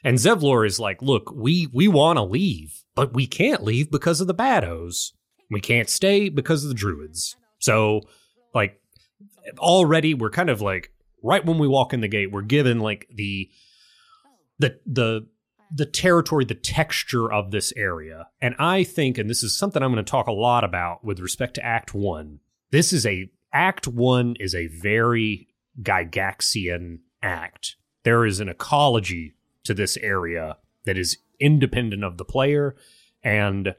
[0.04, 4.22] And Zevlor is like, look, we we want to leave, but we can't leave because
[4.22, 5.12] of the baddos.
[5.50, 7.36] We can't stay because of the druids.
[7.60, 8.02] So,
[8.54, 8.80] like,
[9.58, 10.92] already we're kind of like
[11.24, 13.50] right when we walk in the gate, we're given like the
[14.60, 15.28] the the
[15.74, 18.28] the territory, the texture of this area.
[18.40, 21.20] And I think, and this is something I'm going to talk a lot about with
[21.20, 22.40] respect to Act One.
[22.72, 25.48] This is a Act One is a very
[25.82, 27.76] Gygaxian act.
[28.04, 32.76] There is an ecology to this area that is independent of the player.
[33.24, 33.76] And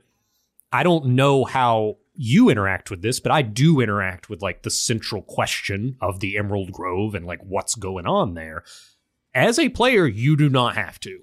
[0.72, 4.70] I don't know how you interact with this, but I do interact with like the
[4.70, 8.64] central question of the Emerald Grove and like what's going on there.
[9.36, 11.20] As a player, you do not have to.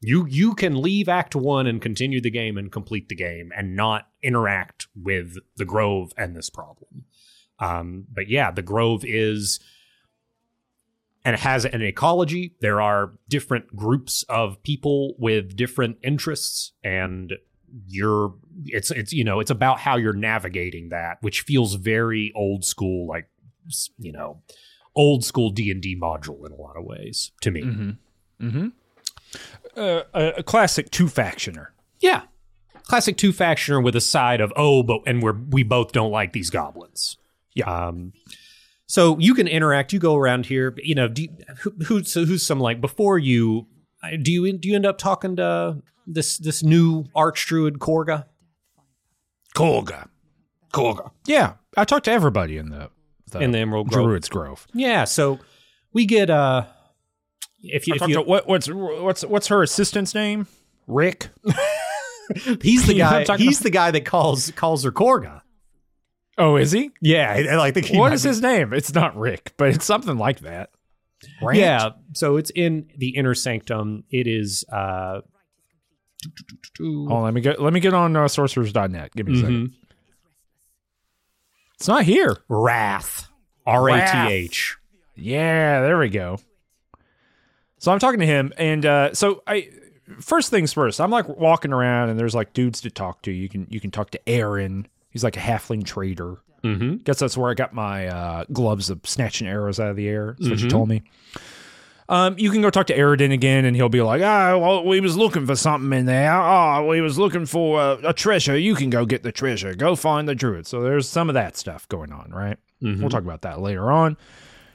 [0.00, 3.74] You you can leave Act One and continue the game and complete the game and
[3.74, 7.06] not interact with the Grove and this problem.
[7.58, 9.58] Um, but yeah, the Grove is
[11.24, 12.54] and it has an ecology.
[12.60, 17.32] There are different groups of people with different interests, and
[17.88, 18.32] you're
[18.66, 23.08] it's it's you know it's about how you're navigating that, which feels very old school,
[23.08, 23.28] like
[23.98, 24.40] you know,
[24.96, 27.62] old school D and D module in a lot of ways to me.
[27.62, 28.46] Mm-hmm.
[28.46, 28.68] Mm-hmm.
[29.76, 31.68] Uh, a, a classic two factioner.
[32.00, 32.22] Yeah,
[32.84, 36.32] classic two factioner with a side of oh, but and we're we both don't like
[36.32, 37.16] these goblins.
[37.54, 37.66] Yeah.
[37.70, 38.12] Um,
[38.86, 39.92] so you can interact.
[39.92, 40.74] You go around here.
[40.78, 41.28] You know, do you,
[41.60, 43.66] who, who's so who's some like before you?
[44.02, 48.26] uh, Do you do you end up talking to this this new archdruid Korga?
[49.56, 50.08] Kolga.
[50.72, 52.90] Korga Yeah, I talked to everybody in the,
[53.30, 54.06] the in the Emerald Grove.
[54.06, 54.66] Druids Grove.
[54.72, 55.04] Yeah.
[55.04, 55.38] So
[55.92, 56.66] we get uh,
[57.62, 60.46] if you if you to, what, what's what's what's her assistant's name?
[60.86, 61.28] Rick.
[62.62, 65.42] he's the You know what guy he's the guy that calls calls her Korga.
[66.38, 66.90] Oh, is he?
[67.00, 68.72] Yeah, I, I like think he What is be- his name?
[68.72, 70.70] It's not Rick, but it's something like that.
[71.40, 71.58] Rant?
[71.58, 74.04] Yeah, so it's in the inner sanctum.
[74.10, 75.22] It is uh
[76.80, 79.12] on, let me get let me get on uh, sorcerers.net.
[79.14, 79.74] Give me a second.
[81.78, 82.36] It's not here.
[82.48, 83.28] Rath.
[83.66, 84.76] R A T H.
[85.14, 86.38] Yeah, there we go.
[87.78, 89.68] So I'm talking to him, and uh, so I
[90.20, 91.00] first things first.
[91.00, 93.30] I'm like walking around, and there's like dudes to talk to.
[93.32, 94.86] You can you can talk to Arron.
[95.10, 96.36] He's like a halfling trader.
[96.64, 96.96] Mm-hmm.
[97.04, 100.36] Guess that's where I got my uh, gloves of snatching arrows out of the air.
[100.38, 100.70] That's what you Mhm.
[100.70, 101.02] told me.
[102.08, 105.00] Um, you can go talk to Aradin again, and he'll be like, "Oh, well, we
[105.00, 106.32] was looking for something in there.
[106.40, 108.56] Oh, we was looking for uh, a treasure.
[108.56, 109.74] You can go get the treasure.
[109.74, 112.58] Go find the druid." So there's some of that stuff going on, right?
[112.82, 113.00] Mm-hmm.
[113.00, 114.12] We'll talk about that later on.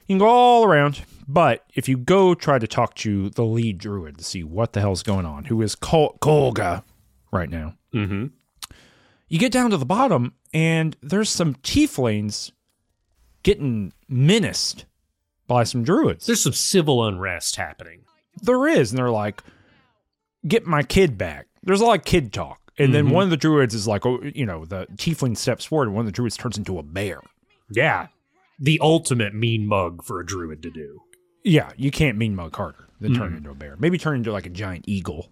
[0.07, 3.77] You can go all around, but if you go try to talk to the lead
[3.77, 6.83] druid to see what the hell's going on, who is Kol- Kolga
[7.31, 8.25] right now, Mm-hmm.
[9.29, 12.51] you get down to the bottom, and there's some tieflings
[13.43, 14.85] getting menaced
[15.51, 16.25] by some druids.
[16.25, 18.01] There's some civil unrest happening.
[18.41, 19.43] There is, and they're like,
[20.47, 23.11] "Get my kid back." There's a lot of kid talk, and then Mhm.
[23.11, 26.03] one of the druids is like, "Oh, you know," the tiefling steps forward, and one
[26.03, 27.19] of the druids turns into a bear.
[27.69, 28.07] Yeah.
[28.59, 31.01] The ultimate mean mug for a druid to do.
[31.43, 33.75] Yeah, you can't mean mug harder than turn into a bear.
[33.77, 35.31] Maybe turn into like a giant eagle.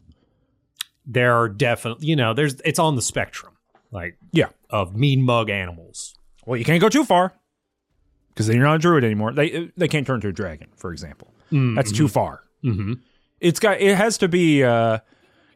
[1.05, 3.53] There are definitely you know, there's it's on the spectrum.
[3.91, 4.49] Like Yeah.
[4.69, 6.15] of mean mug animals.
[6.45, 7.33] Well, you can't go too far
[8.39, 9.33] because then you're not a druid anymore.
[9.33, 11.33] They they can't turn into a dragon, for example.
[11.75, 12.41] That's too far.
[12.63, 12.93] Mm-hmm.
[13.41, 14.63] It's got it has to be.
[14.63, 14.99] Uh,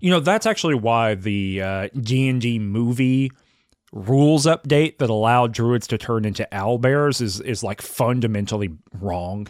[0.02, 3.32] you know, that's actually why the uh, D and D movie
[3.94, 9.48] rules update that allowed druids to turn into owlbears is is like fundamentally wrong.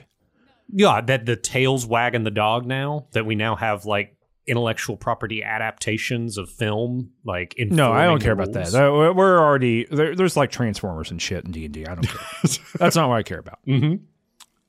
[0.70, 4.16] Yeah, that the tails wagging the dog now, that we now have like
[4.46, 8.74] intellectual property adaptations of film, like No, I don't care the about that.
[9.16, 11.86] We're already there, there's like transformers and shit in D and D.
[11.86, 12.22] I don't care.
[12.78, 13.60] that's not what I care about.
[13.66, 14.04] Mm-hmm.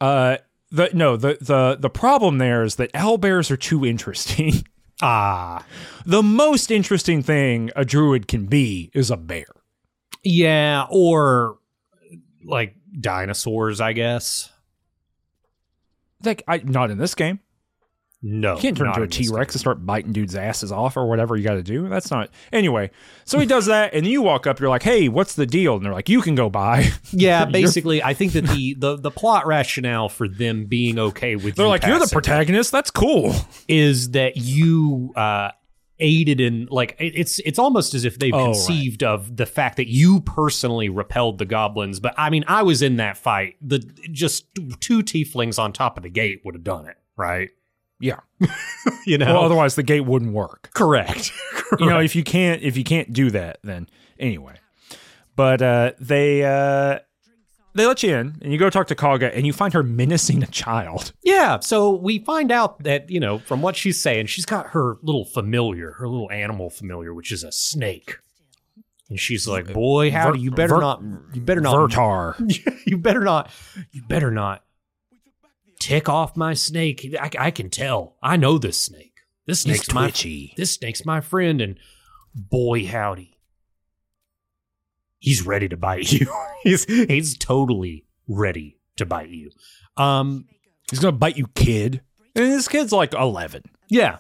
[0.01, 0.37] Uh,
[0.71, 4.65] the no the the the problem there is that owlbears are too interesting.
[5.03, 5.67] Ah,
[6.07, 9.47] the most interesting thing a druid can be is a bear.
[10.23, 11.59] yeah, or
[12.45, 14.51] like dinosaurs, I guess.
[16.25, 17.41] Like, I not in this game.
[18.27, 19.57] No, You can't turn not into a in this T Rex game.
[19.57, 21.91] and start biting dudes' asses off or whatever you got to do.
[21.91, 22.31] That's not.
[22.55, 22.91] Anyway,
[23.27, 25.77] so he does that, and you walk up, you're like, hey, what's the deal?
[25.77, 26.89] And they're like, you can go by.
[27.13, 31.55] Yeah, basically, I think that the, the the plot rationale for them being okay with
[31.57, 32.73] They're you like, you're the protagonist.
[32.73, 33.35] That's cool.
[33.69, 35.51] is that you uh,
[36.01, 38.53] aided in like it's it's almost as if they've Oh, right.
[38.55, 42.01] conceived of the fact that you personally repelled the goblins.
[42.01, 43.57] But I mean, I was in that fight.
[43.61, 43.79] The
[44.11, 44.47] just
[44.81, 47.51] two tieflings on top of the gate would have done it, right?
[48.01, 48.21] Yeah.
[49.07, 50.71] You know, Well, otherwise the gate wouldn't work.
[50.75, 51.33] correct.
[51.79, 53.89] you know if you can't if you can't do that then
[54.19, 54.55] anyway
[55.37, 56.99] but uh they uh
[57.75, 60.43] they let you in and you go talk to Kagha and you find her menacing
[60.43, 64.45] a child Yeah, so we find out that, you know, from what she's saying, she's
[64.47, 68.19] got her little familiar, her little animal familiar, which is a snake.
[69.11, 71.03] And she's like, "Boy, howdy, you better Ver- not
[71.35, 72.37] you better not Vertar
[72.87, 73.51] you better not
[73.91, 74.63] you better not
[75.85, 77.15] tick off my snake.
[77.21, 78.17] I, I can tell.
[78.23, 79.13] I know this snake.
[79.47, 81.79] This He's snake's my twitchy this snake's my friend and
[82.35, 83.37] boy howdy.
[85.19, 86.27] He's ready to bite you.
[86.63, 89.51] he's he's totally ready to bite you.
[89.99, 90.47] Um
[90.91, 92.01] he's gonna bite you kid
[92.35, 94.19] and this kid's like 11 Yeah.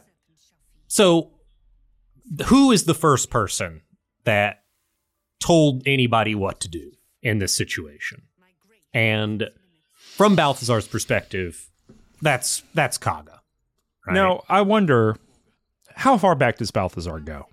[0.87, 1.33] So,
[2.47, 3.81] who is the first person
[4.25, 4.63] that
[5.41, 6.93] told anybody what to do
[7.23, 8.23] in this situation?
[8.93, 9.49] And
[10.17, 11.69] from Balthazar's perspective,
[12.23, 13.41] that's that's Kagha.
[14.07, 14.15] right?
[14.15, 15.17] now I wonder
[15.95, 17.47] how far back does Balthazar go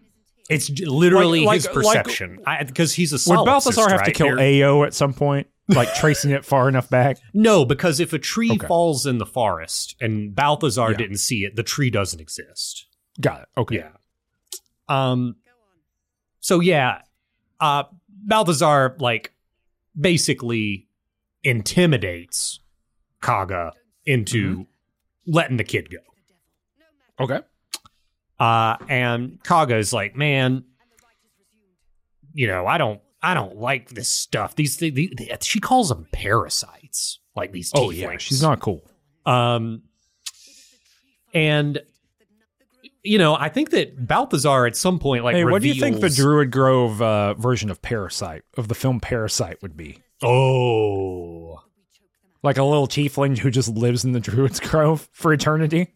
[0.49, 4.11] it's literally Like- his like- like- perception because he's a would solipsist, Balthazar have to
[4.11, 8.11] kill Here- Ao at some point like tracing it far enough back No, because if
[8.13, 8.67] a tree Okay.
[8.67, 10.97] falls in the forest and Balthazar Yeah.
[10.97, 12.87] didn't see it, the tree doesn't exist.
[13.19, 13.91] got it okay Yeah.
[14.89, 15.35] Um.
[16.41, 17.01] So yeah,
[17.59, 19.31] uh, Balthazar like
[19.99, 20.87] basically
[21.43, 22.59] intimidates
[23.21, 23.71] Kagha
[24.05, 24.65] into
[25.27, 25.97] letting the kid go.
[27.23, 27.39] okay
[28.39, 30.63] Uh, and Kagha is like, man,
[32.33, 34.55] you know, I don't, I don't like this stuff.
[34.55, 37.71] These, the, the, the- she calls them parasites, like these.
[37.75, 38.19] oh yeah tieflings.
[38.21, 38.81] she's not cool
[39.25, 39.83] Um,
[41.33, 41.79] and
[43.03, 46.01] you know, I think that Balthazar at some point, like, hey what do you think
[46.01, 51.61] the Druid Grove uh, version of Parasite of the film Parasite would be Oh,
[52.43, 55.93] like a little tiefling who just lives in the Druid's Grove for eternity.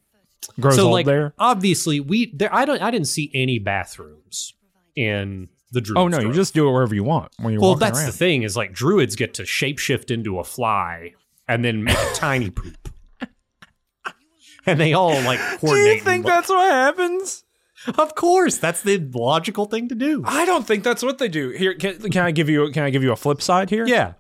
[0.59, 1.33] Grows so old like there.
[1.39, 2.53] obviously we there.
[2.53, 2.81] I don't.
[2.81, 4.53] I didn't see any bathrooms
[4.95, 5.97] in the druid.
[5.97, 8.07] Oh no, you just do it wherever you want when you're well, that's around.
[8.07, 11.13] the thing is like druids get to shapeshift into a fly
[11.47, 12.89] and then make a tiny poop,
[14.65, 17.43] and they all like do you think that's what happens?
[17.97, 20.23] Of course, that's the logical thing to do.
[20.25, 21.49] I don't think that's what they do.
[21.49, 22.71] Here, can, can I give you?
[22.71, 23.85] Can I give you a flip side here?
[23.87, 24.13] Yeah.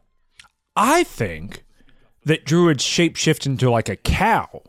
[0.75, 1.63] I think
[2.25, 4.61] that druids shapeshift into like a cow,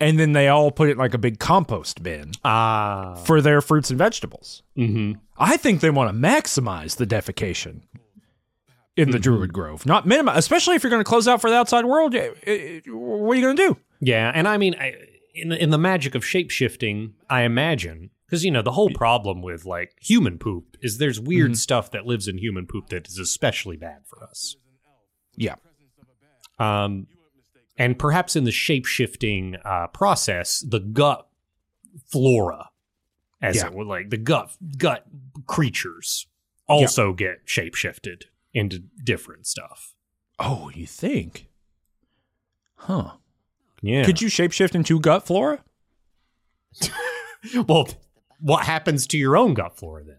[0.00, 3.14] and then they all put it in like a big compost bin Ah.
[3.26, 4.62] for their fruits and vegetables.
[4.76, 5.12] mm-hmm.
[5.36, 7.82] I think they want to maximize the defecation
[8.96, 10.38] in the Druid Grove, not minimize.
[10.38, 13.34] Especially if you're going to close out for the outside world, eh, eh, what are
[13.34, 13.76] you going to do?
[14.00, 14.94] Yeah, and I mean, I,
[15.34, 19.64] in in the magic of shapeshifting, I imagine because you know the whole problem with
[19.64, 21.54] like human poop is there's weird Mm-hmm.
[21.56, 24.56] stuff that lives in human poop that is especially bad for us.
[25.36, 25.56] Yeah,
[26.58, 27.08] Um,
[27.76, 31.26] and perhaps in the shapeshifting uh, process, the gut
[32.06, 32.70] flora,
[33.42, 33.66] as Yeah.
[33.66, 35.04] it were, like the gut gut
[35.46, 36.26] creatures,
[36.68, 39.94] also get shapeshifted into different stuff.
[40.38, 41.48] Oh, you think?
[42.76, 43.12] Huh?
[43.84, 44.04] Yeah.
[44.04, 45.62] Could you shapeshift into gut flora?
[47.68, 47.88] well,
[48.40, 50.16] what happens to your own gut flora then?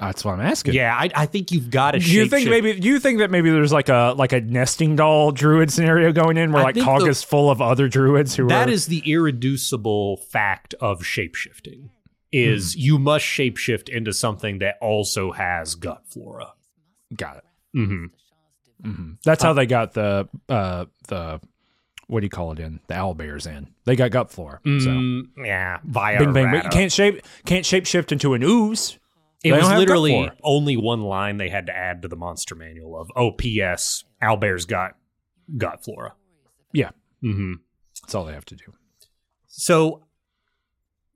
[0.00, 0.74] That's what I'm asking.
[0.74, 1.98] Yeah, I, I think you've got to.
[1.98, 2.78] Do you think maybe?
[2.78, 6.36] Do you think that maybe there's like a like a nesting doll druid scenario going
[6.36, 9.00] in where I like think Kagha's full of other druids who that are is the
[9.00, 11.90] irreducible fact of shapeshifting?
[12.30, 12.80] Is Hmm.
[12.80, 16.52] you must shapeshift into something that also has gut flora.
[17.16, 17.44] got it.
[17.76, 18.04] Mm-hmm.
[18.92, 21.40] hmm That's how they got the uh the
[22.08, 23.68] what do you call it in the owl bears in.
[23.84, 24.60] They got gut flora.
[24.64, 26.50] So Mm, yeah, via bing bang.
[26.50, 28.98] But you can't shape can't shapeshift into an ooze.
[29.44, 32.08] It They was don't have gut literally only one line they had to add to
[32.08, 34.02] the monster manual of oh P.S.
[34.22, 34.96] Owlbear's got
[35.56, 36.14] gut flora.
[36.72, 36.90] Yeah,
[37.22, 37.52] Mm-hmm.
[38.02, 38.64] that's all they have to do.
[39.46, 40.04] So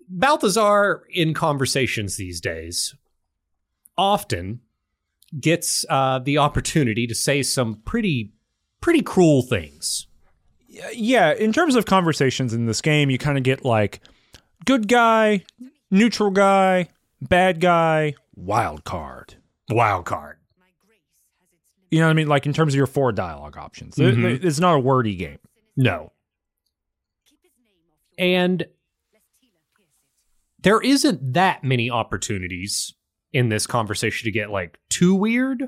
[0.09, 2.95] Balthazar in conversations these days
[3.97, 4.61] often
[5.38, 8.32] gets uh, the opportunity to say some pretty
[8.80, 10.07] pretty cruel things.
[10.95, 14.01] Yeah, in terms of conversations in this game, you kind of get like
[14.64, 15.45] good guy,
[15.91, 16.89] neutral guy,
[17.20, 19.35] bad guy, wild card.
[19.70, 20.39] Wild card.
[21.91, 22.29] You know what I mean?
[22.29, 23.97] Like in terms of your four dialogue options.
[23.97, 24.25] Mhm.
[24.25, 25.39] It- It's not a wordy game.
[25.77, 26.12] No.
[28.18, 28.66] And
[30.62, 32.95] there isn't that many opportunities
[33.33, 35.64] in this conversation to get like too weird.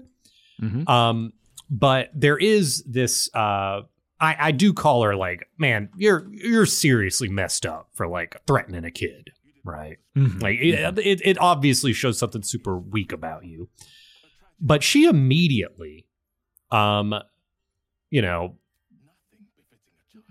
[0.62, 0.88] Mhm.
[0.88, 1.32] Um,
[1.70, 3.82] but there is this uh
[4.24, 8.84] I, I do call her like, man, you're you're seriously messed up for like threatening
[8.84, 9.30] a kid,
[9.64, 9.98] right?
[10.16, 10.42] Mhm.
[10.42, 13.68] Like it, it, it obviously shows something super weak about you.
[14.60, 16.06] But she immediately,
[16.70, 17.14] um,
[18.10, 18.56] you know,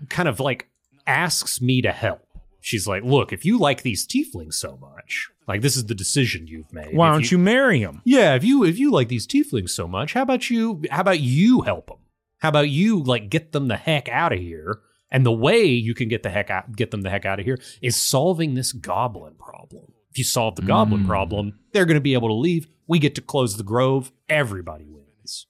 [0.08, 0.68] kind of like
[1.06, 2.26] asks me to help.
[2.60, 6.46] She's like, "Look, if you like these tieflings so much, like this is the decision
[6.46, 6.96] you've made.
[6.96, 8.00] Why don't you marry him?
[8.04, 11.20] yeah, if you if you like these tieflings so much, how about you how about
[11.20, 11.98] you help them?
[12.44, 14.80] How about you like get them the heck out of here?
[15.10, 17.46] And the way you can get the heck out get them the heck out of
[17.46, 19.86] here is solving this goblin problem.
[20.10, 21.06] If you solve the goblin Mm.
[21.06, 22.68] problem, they're going to be able to leave.
[22.86, 24.12] We get to close the grove.
[24.28, 25.46] Everybody wins.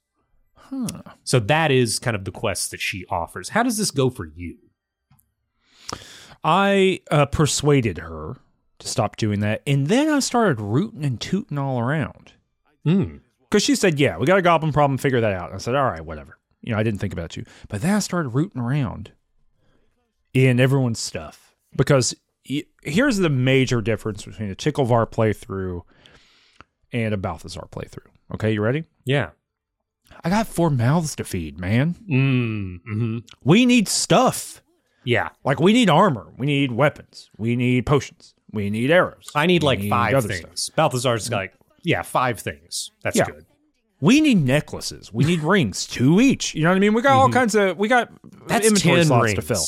[0.54, 1.02] Huh.
[1.24, 3.48] So that is kind of the quest that she offers.
[3.48, 4.58] How does this go for you?
[6.44, 8.36] I uh, persuaded her
[8.78, 12.34] to stop doing that, and then I started rooting and tooting all around
[12.84, 13.16] Hmm.
[13.50, 14.96] because she said, "Yeah, we got a goblin problem.
[14.98, 17.44] Figure that out." I said, "All right, whatever." You know, I didn't think about you,
[17.68, 19.12] but then I started rooting around
[20.32, 22.14] in everyone's stuff because
[22.82, 25.82] here's the major difference between a Ticklevar playthrough
[26.92, 28.06] and a Balthazar playthrough.
[28.34, 28.84] Okay, you ready?
[29.04, 29.30] Yeah.
[30.22, 31.94] I got four mouths to feed, man.
[32.10, 34.62] Mm, hmm We need stuff.
[35.04, 35.30] Yeah.
[35.44, 39.30] Like we need armor, we need weapons, we need potions, we need arrows.
[39.34, 40.62] I need we like five other things.
[40.64, 40.76] stuff.
[40.76, 41.52] Balthazar's like,
[41.82, 42.90] yeah, five things.
[43.02, 43.26] That's Yeah.
[43.26, 43.44] good.
[44.00, 45.12] We need necklaces.
[45.12, 46.54] We need rings, two each.
[46.54, 46.94] You know what I mean?
[46.94, 47.78] We got all kinds of.
[47.78, 48.46] We got Mm-hmm.
[48.48, 49.34] That's inventory 10 slots rings.
[49.36, 49.64] to fill.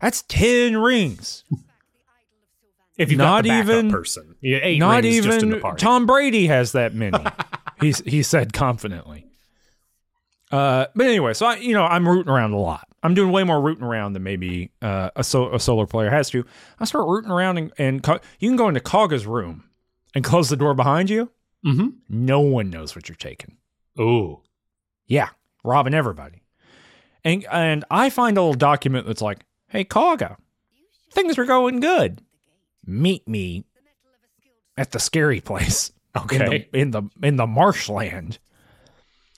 [0.00, 1.44] That's ten rings.
[2.96, 5.76] If you've Not even- person, yeah, eight Not rings just in even.
[5.76, 7.18] Tom Brady has that many.
[7.80, 9.26] he he said confidently.
[10.50, 12.86] Uh, but anyway, so I you know I'm rooting around a lot.
[13.02, 16.30] I'm doing way more rooting around than maybe uh, a so, a solar player has
[16.30, 16.44] to.
[16.80, 18.06] I start rooting around and, and
[18.40, 19.64] you can go into Kagha's room
[20.14, 21.30] and close the door behind you.
[21.66, 21.88] Mm-hmm.
[22.08, 23.56] No one knows what you're taking.
[23.98, 24.40] Ooh,
[25.06, 25.30] Yeah,
[25.64, 26.42] robbing everybody.
[27.24, 30.36] And and I find a little document that's like, "Hey, Kagha,
[31.12, 32.20] things are going good.
[32.86, 33.64] Meet me
[34.76, 36.36] at the scary place okay.
[36.36, 38.38] in the in the in the marshland."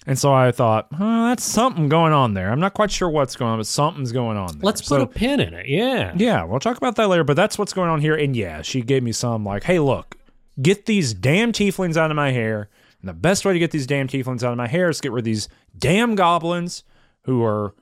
[0.06, 2.50] And so I thought, huh, that's something going on there.
[2.50, 4.62] I'm not quite sure what's going on, but something's going on there.
[4.62, 5.66] Let's put So- a pin in it.
[5.68, 6.14] Yeah.
[6.16, 8.14] yeah, we'll talk about that later, but that's what's going on here.
[8.14, 10.16] And yeah, she gave me some like, hey, look,
[10.60, 12.68] get these damn tieflings out of my hair.
[13.00, 15.02] And the best way to get these damn tieflings out of my hair is to
[15.02, 16.84] get rid of these damn goblins
[17.22, 17.74] who are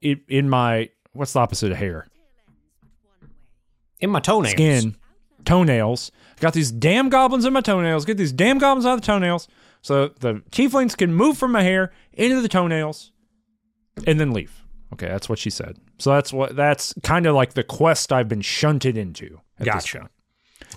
[0.00, 2.08] in, in my, what's the opposite of hair?
[4.00, 4.52] In my toenails.
[4.52, 4.96] Skin,
[5.44, 6.10] toenails.
[6.40, 8.04] Got these damn goblins in my toenails.
[8.04, 9.46] Get these damn goblins out of the toenails
[9.82, 13.12] so the tieflings can move from my hair into the toenails
[14.06, 14.64] and then leave.
[14.92, 15.78] Okay, that's what she said.
[15.98, 19.40] So that's what that's kind of like the quest I've been shunted into.
[19.58, 20.10] at this Gotcha.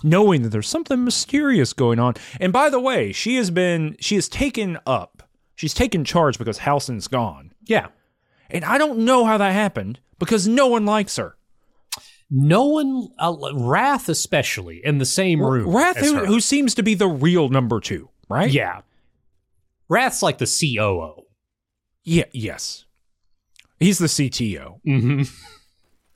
[0.02, 2.14] Knowing that there's something mysterious going on.
[2.40, 5.22] And by the way, she has been she has taken up.
[5.54, 7.52] She's taken charge because Halsin's gone.
[7.64, 7.88] Yeah.
[8.50, 11.36] And I don't know how that happened because no one likes her.
[12.30, 15.74] No one, uh, Rath especially, in the same room.
[15.74, 18.50] Rath, who, who seems to be the real number two, right?
[18.50, 18.80] Yeah.
[19.88, 21.26] Rath's like the COO.
[22.02, 22.86] Yeah, yes.
[23.78, 24.80] He's the CTO.
[24.86, 25.22] Mm-hmm.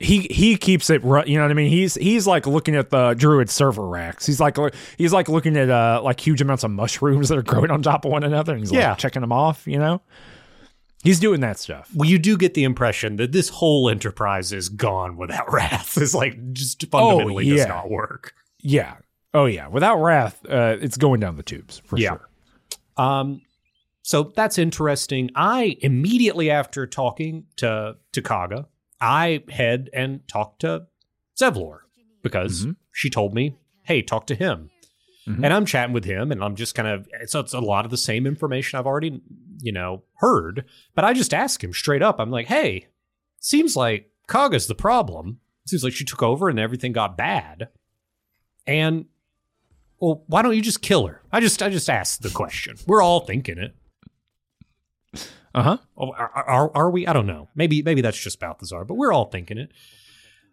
[0.00, 1.70] He he keeps it you know what I mean?
[1.70, 4.26] He's he's like looking at the druid server racks.
[4.26, 4.56] He's like
[4.96, 8.04] he's like looking at uh like huge amounts of mushrooms that are growing on top
[8.04, 8.90] of one another and he's Yeah.
[8.90, 10.00] like checking them off, you know?
[11.02, 11.88] He's doing that stuff.
[11.94, 15.96] Well, you do get the impression that this whole enterprise is gone without Rath.
[15.96, 17.56] It's like just fundamentally yeah.
[17.56, 18.34] does not work.
[18.60, 18.94] Yeah.
[19.34, 19.66] Oh yeah.
[19.68, 22.10] Without Rath, uh, it's going down the tubes for Yeah.
[22.16, 22.28] sure.
[23.04, 23.42] Um,
[24.02, 25.30] so that's interesting.
[25.34, 28.66] I immediately after talking to to Kagha,
[29.00, 30.86] I head and talk to
[31.40, 31.80] Zevlor
[32.22, 32.76] because Mhm.
[32.92, 34.70] she told me, "Hey, talk to him."
[35.26, 35.44] Mhm.
[35.44, 37.90] And I'm chatting with him, and I'm just kind of it's, it's a lot of
[37.90, 39.20] the same information I've already
[39.60, 42.18] you know heard, but I just ask him straight up.
[42.18, 42.86] I'm like, "Hey,
[43.40, 45.40] seems like Kagha's the problem.
[45.66, 47.68] Seems like she took over and everything got bad."
[48.66, 49.06] And
[50.00, 51.22] well, why don't you just kill her?
[51.32, 52.76] I just I just asked the question.
[52.86, 53.74] We're all thinking it.
[55.54, 55.78] Uh-huh.
[55.96, 57.06] Oh, are, are, are we?
[57.06, 57.48] I don't know.
[57.54, 59.70] Maybe maybe that's just Balthazar, but we're all thinking it.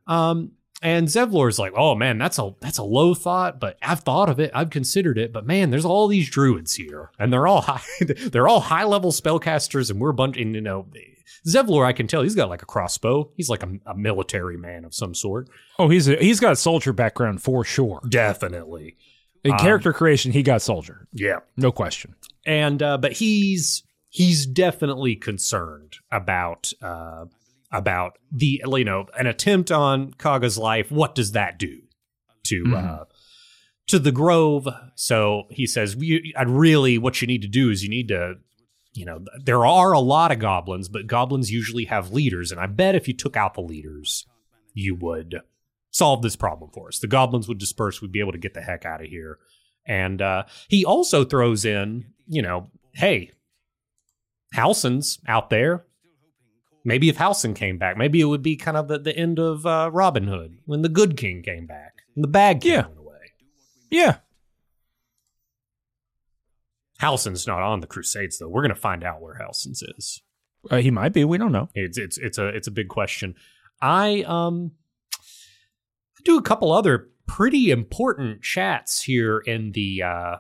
[0.08, 4.30] Um, and Zevlor's like, oh man, that's a that's a low thought, but I've thought
[4.30, 7.62] of it, I've considered it, but man, there's all these druids here, and they're all
[7.62, 10.38] high, they're all high level spellcasters, and we're a bunch.
[10.38, 10.86] And you know,
[11.48, 13.32] Zevlor, I can tell he's got like a crossbow.
[13.36, 15.48] He's like a, a military man of some sort.
[15.80, 18.02] Oh, he's a, he's got a soldier background for sure.
[18.08, 18.98] Definitely,
[19.44, 21.08] In Um, character creation, he got soldier.
[21.14, 21.40] yeah.
[21.58, 22.16] No question.
[22.46, 23.84] and uh, but he's
[24.16, 27.26] he's definitely concerned about uh,
[27.72, 30.90] about the you know an attempt on Kagha's life.
[30.90, 31.82] What does that do
[32.46, 32.74] to Mhm.
[33.02, 33.06] uh,
[33.88, 34.70] to the Grove?
[34.96, 35.98] So he says,
[36.38, 38.36] "I'd really what you need to do is you need to."
[38.94, 42.68] You know, there are a lot of goblins, but goblins usually have leaders, and I
[42.68, 44.26] bet if you took out the leaders,
[44.74, 45.42] you would
[45.92, 47.00] solve this problem for us.
[47.00, 48.02] The goblins would disperse.
[48.02, 49.40] We'd be able to get the heck out of here.
[49.86, 53.32] And uh, he also throws in, you know, hey,
[54.56, 55.86] Halsin's out there.
[56.84, 59.66] Maybe if Halsin came back, maybe it would be kind of the, the end of
[59.66, 62.86] uh, Robin Hood when the good king came back and the bad king Yeah.
[62.88, 63.18] went away.
[63.90, 64.18] Yeah.
[67.02, 68.48] Halsin's not on the Crusades though.
[68.48, 70.22] We're gonna find out where Halsin's is.
[70.70, 71.26] Uh, he might be.
[71.26, 71.70] We don't know.
[71.76, 73.36] It's it's it's a it's a big question.
[73.82, 74.72] I um
[76.24, 80.36] do a couple other pretty important chats here in the uh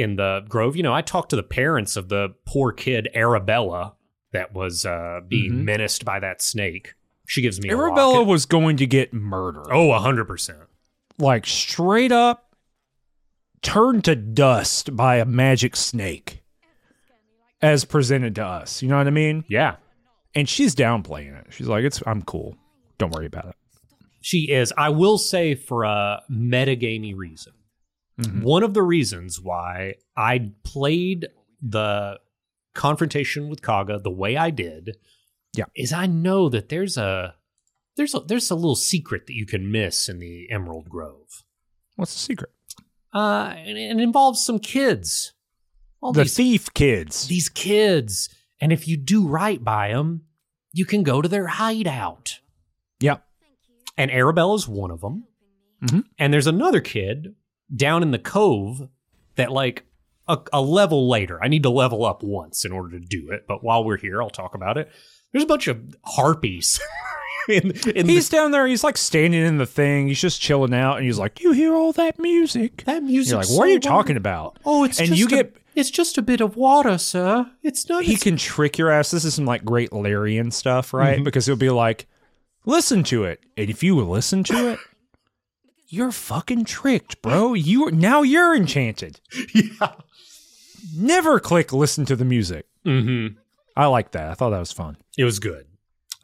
[0.00, 0.76] in the grove.
[0.76, 3.94] You know, I talked to the parents of the poor kid Arabella
[4.32, 5.64] that was uh being Mhm.
[5.64, 6.94] menaced by that snake.
[7.26, 9.68] She gives me a Arabella was going to get murdered.
[9.70, 10.58] Oh, a hundred percent.
[11.18, 12.54] Like straight up
[13.62, 16.42] turned to dust by a magic snake
[17.62, 18.82] as presented to us.
[18.82, 19.44] You know what I mean?
[19.48, 19.76] Yeah.
[20.34, 21.48] And she's downplaying it.
[21.50, 22.56] She's like, it's I'm cool.
[22.98, 23.54] Don't worry about it.
[24.22, 24.72] She is.
[24.76, 27.52] I will say for a metagamey reason.
[28.20, 28.42] Mhm.
[28.42, 31.28] One of the reasons why I played
[31.62, 32.18] the
[32.74, 34.96] confrontation with Kagha the way I did,
[35.54, 35.64] Yeah.
[35.76, 37.34] is I know that there's a
[37.96, 41.44] there's a there's a little secret that you can miss in the Emerald Grove.
[41.96, 42.50] What's the secret?
[43.12, 45.32] Uh, and it involves some kids.
[46.00, 47.26] All The these thief kids.
[47.28, 48.28] these kids,
[48.60, 50.26] and if you do right by them,
[50.72, 52.40] you can go to their hideout.
[53.00, 53.26] Yep.
[53.96, 55.24] and Arabella's one of them.
[55.82, 56.04] Mhm.
[56.18, 57.34] And there's another kid
[57.74, 58.88] down in the cove
[59.36, 59.84] that, like,
[60.28, 63.46] a, a level later, I need to level up once in order to do it.
[63.48, 64.90] But while we're here, I'll talk about it.
[65.32, 66.80] There's a bunch of harpies.
[67.48, 68.66] in, in He's the, down there.
[68.66, 70.08] He's like standing in the thing.
[70.08, 73.36] He's just chilling out, and he's like, "You hear all that music?" that music.
[73.38, 76.18] Like, "What are you talking about?" Oh, it's and just you a- get It's just
[76.18, 77.48] a bit of water, sir.
[77.62, 78.02] It's not.
[78.04, 79.10] he it's- can trick your ass.
[79.10, 81.14] This is some like great Larian stuff, right?
[81.16, 81.24] Mm-hmm.
[81.24, 82.06] Because he'll be like,
[82.66, 84.78] "Listen to it," and if you listen to it,
[85.90, 87.54] you're fucking tricked, bro.
[87.54, 89.20] You now you're enchanted.
[89.54, 89.92] yeah.
[90.96, 92.66] Never click listen to the music.
[92.86, 93.36] Mm-hmm.
[93.76, 94.30] I like that.
[94.30, 94.96] I thought that was fun.
[95.18, 95.66] It was good.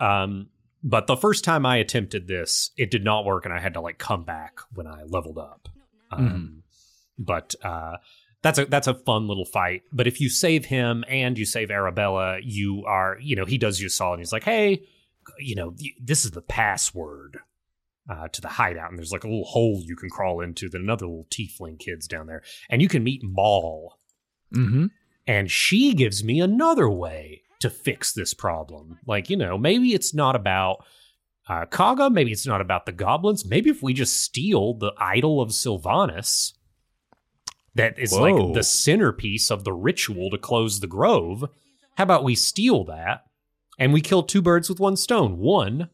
[0.01, 0.49] Um,
[0.83, 3.81] but the first time I attempted this, it did not work, and I had to
[3.81, 5.69] like come back when I leveled up.
[6.11, 6.63] Um,
[7.19, 7.97] But uh,
[8.43, 9.83] that's a that's a fun little fight.
[9.93, 13.81] But if you save him and you save Arabella, you are you know he does
[13.81, 14.21] you a solid.
[14.21, 14.83] He's like, hey,
[15.39, 17.39] you know this is the password.
[18.09, 20.69] Uh, to the hideout, and there's like a little hole you can crawl into.
[20.69, 23.99] That another little tiefling kid's down there, and you can meet Mol,
[24.55, 24.87] Mm-hmm.
[25.27, 29.01] and she gives me another way to fix this problem.
[29.07, 30.85] Like, you know, maybe it's not about
[31.49, 33.45] uh, Kagha, maybe it's not about the goblins.
[33.45, 36.55] Maybe if we just steal the idol of Silvanus,
[37.75, 38.21] that is Whoa.
[38.23, 41.45] like the centerpiece of the ritual to close the grove.
[41.97, 43.25] How about we steal that
[43.79, 45.39] and we kill two birds with one stone?
[45.39, 45.91] One,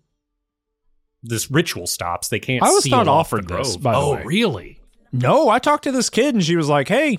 [1.23, 2.29] this ritual stops.
[2.29, 2.63] They can't.
[2.63, 3.83] I was not offered this, grove.
[3.83, 4.23] by the oh, way.
[4.25, 4.81] really?
[5.13, 7.19] No, I talked to this kid, and she was like, "Hey."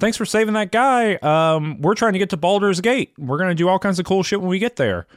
[0.00, 1.16] Thanks for saving that guy.
[1.16, 3.12] Um, we're trying to get to Baldur's Gate.
[3.18, 5.08] We're gonna do all kinds of cool shit when we get there.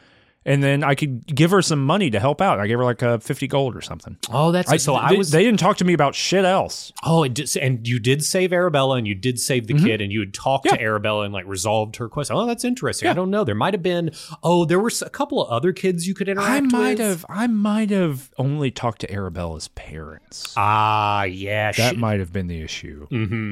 [0.44, 2.60] And then I could give her some money to help out.
[2.60, 4.18] I gave her like uh, fifty gold or something.
[4.32, 4.96] Oh, that's I, so.
[4.96, 6.92] I they, was they didn't talk to me about shit else.
[7.04, 10.20] Oh, did, and you did save Arabella, and you did save the kid, and you
[10.22, 10.74] had talked Mm-hmm.
[10.76, 10.78] Yeah.
[10.80, 12.32] to Arabella and like resolved her quest.
[12.32, 13.06] Oh, that's interesting.
[13.06, 13.12] Yeah.
[13.12, 13.44] I don't know.
[13.44, 14.12] There might have been.
[14.42, 16.50] Oh, there were a couple of other kids you could interact.
[16.50, 17.08] I might with.
[17.08, 20.56] have I might have only talked to Arabella's parents.
[20.58, 21.72] Ah, yeah.
[21.74, 23.06] that might have been the issue.
[23.10, 23.52] hmm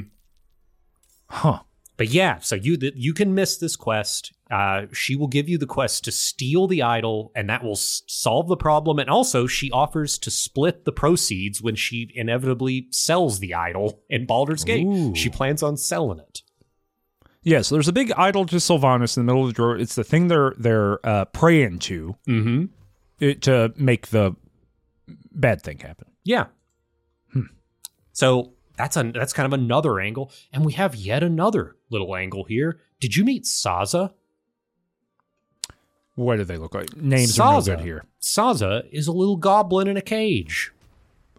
[1.28, 1.60] Huh.
[2.00, 4.32] But yeah, so you th- you can miss this quest.
[4.50, 8.02] Uh, she will give you the quest to steal the idol, and that will s-
[8.08, 8.98] solve the problem.
[9.00, 14.26] And also, she offers to split the proceeds when she inevitably sells the idol in
[14.26, 14.86] Baldur's Gate.
[14.88, 15.14] Ooh.
[15.14, 16.42] She plans on selling it.
[17.44, 19.78] Yeah, so there's a big idol to Silvanus in the middle of the drawer.
[19.78, 22.66] It's the thing they're they're uh, praying to Mm-hmm.
[23.20, 24.36] it, to make the
[25.32, 26.08] bad thing happen.
[26.24, 26.46] Yeah.
[28.14, 32.44] So that's a that's kind of another angle, and we have yet another little angle
[32.44, 32.80] here.
[33.00, 34.14] Did you meet Sazza?
[36.16, 36.96] What do they look like?
[36.98, 37.66] Names are no Sazza.
[37.66, 38.04] good here.
[38.22, 40.72] Sazza is a little goblin in a cage.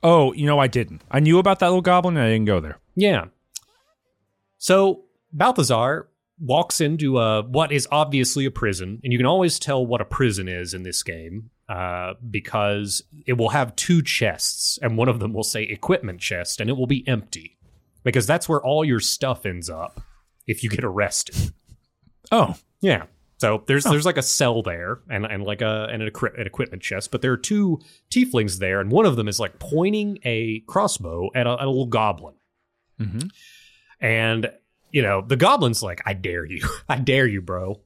[0.03, 1.03] Oh, you know I didn't.
[1.11, 2.79] I knew about that little goblin and I didn't go there.
[2.97, 3.27] Yeah.
[4.57, 9.85] So Balthazar walks into a, what is obviously a prison, and you can always tell
[9.85, 14.97] what a prison is in this game uh, because it will have two chests, and
[14.97, 17.59] one of them will say equipment chest, and it will be empty
[18.03, 20.01] because that's where all your stuff ends up
[20.51, 21.53] if you get arrested.
[22.33, 23.05] Oh, Yeah.
[23.39, 26.83] So there's there's like a cell there and and like a and an, an equipment
[26.83, 27.81] chest, but there are two
[28.11, 31.71] tieflings there, and one of them is like pointing a crossbow at a, at a
[31.71, 32.35] little goblin.
[33.01, 33.29] Mm-hmm.
[33.99, 34.53] And
[34.91, 37.81] you know the goblin's like, "I dare you, I dare you, bro."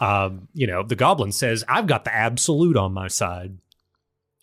[0.00, 3.58] Um, you know the goblin says, "I've got the absolute on my side.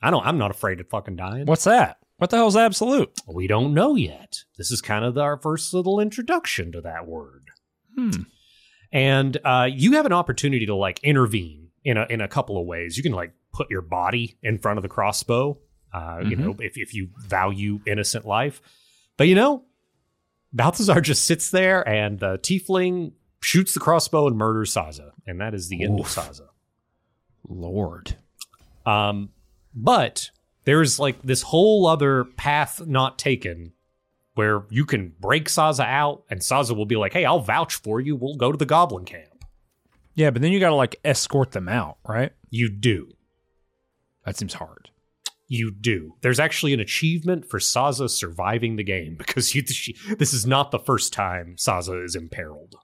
[0.03, 0.23] I don't.
[0.23, 1.97] I'm not afraid of fucking dying." What's that?
[2.19, 3.11] What the hell's absolute?
[3.27, 4.43] We don't know yet.
[4.57, 7.47] This is kind of our first little introduction to that word.
[7.97, 8.11] Hmm.
[8.93, 12.65] and uh, you have an opportunity to like intervene in a in a couple of
[12.67, 12.95] ways.
[12.97, 15.57] You can like put your body in front of the crossbow,
[15.93, 16.39] uh, you Mhm.
[16.39, 18.61] know, if if you value innocent life.
[19.17, 19.65] But you know,
[20.53, 25.53] Balthazar just sits there, and the tiefling shoots the crossbow and murders Sazza, and that
[25.53, 26.47] is the end of Sazza.
[27.47, 28.15] Lord.
[28.85, 29.29] Um,
[29.73, 30.29] but
[30.65, 33.73] there's like this whole other path not taken
[34.35, 37.99] where you can break Sazza out, and Sazza will be like, "Hey, I'll vouch for
[37.99, 38.15] you.
[38.15, 39.45] We'll go to the Goblin camp."
[40.15, 42.31] Yeah, but then you got to like escort them out, right?
[42.49, 43.09] You do.
[44.25, 44.89] That seems hard.
[45.47, 46.15] You do.
[46.21, 50.71] There's actually an achievement for Sazza surviving the game because you, she, this is not
[50.71, 52.75] the first time Sazza is imperiled.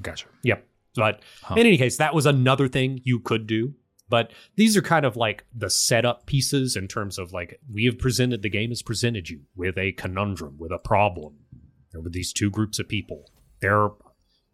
[0.00, 0.26] Gotcha.
[0.42, 0.66] Yep.
[0.94, 1.54] But Huh.
[1.54, 3.74] in any case, that was another thing you could do.
[4.12, 7.98] But these are kind of like the setup pieces in terms of like we have
[7.98, 11.38] presented the game has presented you with a conundrum, with a problem.
[11.94, 13.30] Were these two groups of people.
[13.62, 13.94] There are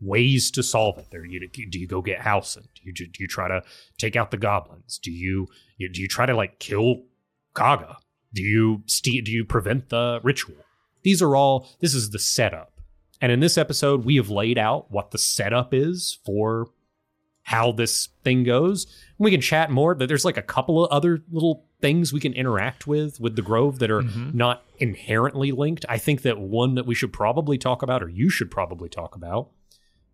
[0.01, 1.07] ways to solve it.
[1.11, 2.69] There, you, do you go get Halsin?
[2.77, 3.65] Do you do you try to
[3.99, 4.97] take out the goblins?
[4.97, 7.03] Do you, do you try to like kill
[7.57, 7.97] Gaga?
[8.33, 10.55] Do you do you prevent the ritual?
[11.03, 11.69] These are all.
[11.81, 12.75] This is the setup.
[13.21, 16.69] And in this episode, we have laid out what the setup is for
[17.49, 18.87] how this thing goes.
[19.17, 22.35] We can chat more, but there's like a couple of other little things we can
[22.35, 24.35] interact with with the Grove that are Mhm.
[24.35, 25.87] not inherently linked.
[25.89, 29.17] I think that one that we should probably talk about, or you should probably talk
[29.17, 29.49] about,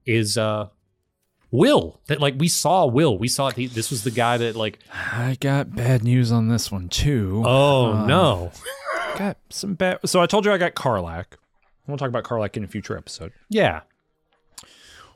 [0.07, 0.69] is uh
[1.51, 2.01] Wyll.
[2.07, 3.19] That like we saw Wyll.
[3.19, 6.71] We saw he, this was the guy that like I got bad news on this
[6.71, 7.43] one too.
[7.45, 8.53] oh Um, no.
[9.19, 9.99] Got some bad.
[10.07, 11.27] So I told you I got Karlach.
[11.87, 13.33] We'll talk about Karlach in a future episode.
[13.49, 13.81] Yeah.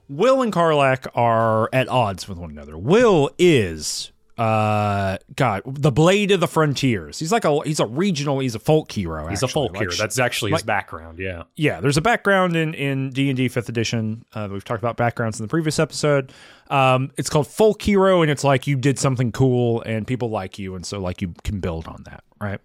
[0.08, 2.76] Wyll and Karlach are at odds with one another.
[2.78, 7.18] Wyll is uh God, the blade of the frontiers.
[7.18, 9.26] He's like a he's a regional, he's a folk hero.
[9.26, 9.92] He's a folk Like, hero.
[9.92, 11.18] That's actually his background.
[11.18, 11.42] Yeah.
[11.56, 14.24] yeah, there's a background in in D and D Fifth Edition.
[14.32, 16.32] Uh, we've talked about backgrounds in the previous episode.
[16.70, 20.56] Um, it's called folk hero, and it's like you did something cool, and people like
[20.58, 22.60] you, and so like you can build on that, right?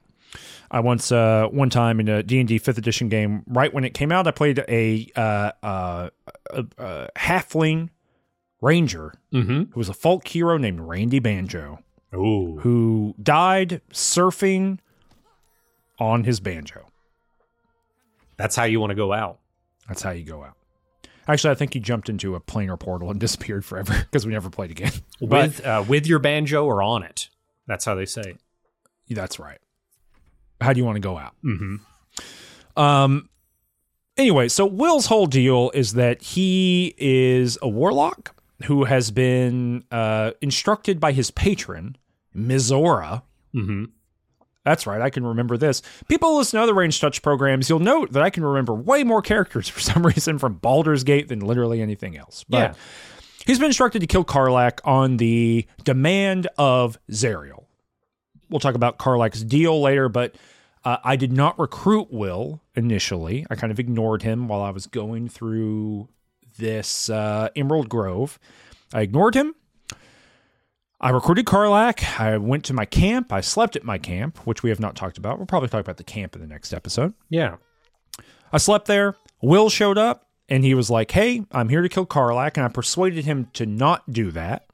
[0.74, 3.84] I once uh, one time in a D and D Fifth Edition game, right when
[3.86, 6.10] it came out, I played a uh, uh,
[6.50, 7.90] a, a halfling
[8.60, 9.72] ranger Mm-hmm.
[9.72, 11.80] who was a folk hero named Randy Banjo,
[12.16, 12.58] Ooh.
[12.62, 14.80] who died surfing
[16.00, 16.88] on his banjo.
[18.38, 19.40] That's how you want to go out.
[19.88, 20.56] That's how you go out.
[21.28, 24.50] Actually, I think he jumped into a planar portal and disappeared forever because we never
[24.50, 24.92] played again.
[25.22, 27.30] But With uh, with your banjo or on it.
[27.68, 28.36] That's how they say.
[29.10, 29.60] that's right.
[30.64, 31.34] How do you want to go out?
[31.44, 31.76] Mm-hmm.
[32.80, 33.30] Um.
[34.16, 38.36] Anyway, so Wyll's whole deal is that he is a warlock
[38.66, 41.98] who has been uh, instructed by his patron,
[42.36, 43.24] Mizora.
[43.56, 43.86] Mm-hmm.
[44.64, 45.82] That's right, I can remember this.
[46.08, 49.22] People listen to other Ranged Touch programs, you'll note that I can remember way more
[49.24, 52.46] characters for some reason from Baldur's Gate than literally anything else.
[52.48, 52.74] But Yeah.
[53.48, 57.66] he's been instructed to kill Karlach on the demand of Zariel.
[58.50, 60.36] We'll talk about Karlach's deal later, but
[60.86, 63.46] uh, I did not recruit Wyll initially.
[63.50, 66.10] I kind of ignored him while I was going through
[66.58, 68.40] this uh, Emerald Grove.
[68.94, 69.56] I ignored him.
[71.00, 72.20] I recruited Karlach.
[72.20, 73.34] I went to my camp.
[73.34, 75.38] I slept at my camp, which we have not talked about.
[75.38, 77.14] We'll probably talk about the camp in the next episode.
[77.30, 77.58] Yeah.
[78.54, 79.16] I slept there.
[79.42, 82.56] Wyll showed up and he was like, Hey, I'm here to kill Karlach.
[82.56, 84.68] And I persuaded him to not do that.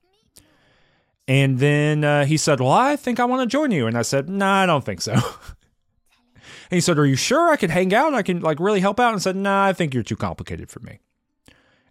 [1.28, 3.88] And then uh, he said, Well, I think I want to join you.
[3.88, 5.16] And I said, Nah, I don't think so.
[6.70, 8.14] and he said, Are you sure I could hang out?
[8.14, 9.10] I can like really help out?
[9.10, 11.00] And I said, Nah, I think you're too complicated for me.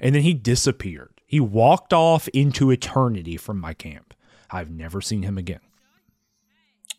[0.01, 1.21] And then he disappeared.
[1.27, 4.15] He walked off into eternity from my camp.
[4.51, 5.61] I've never seen him again.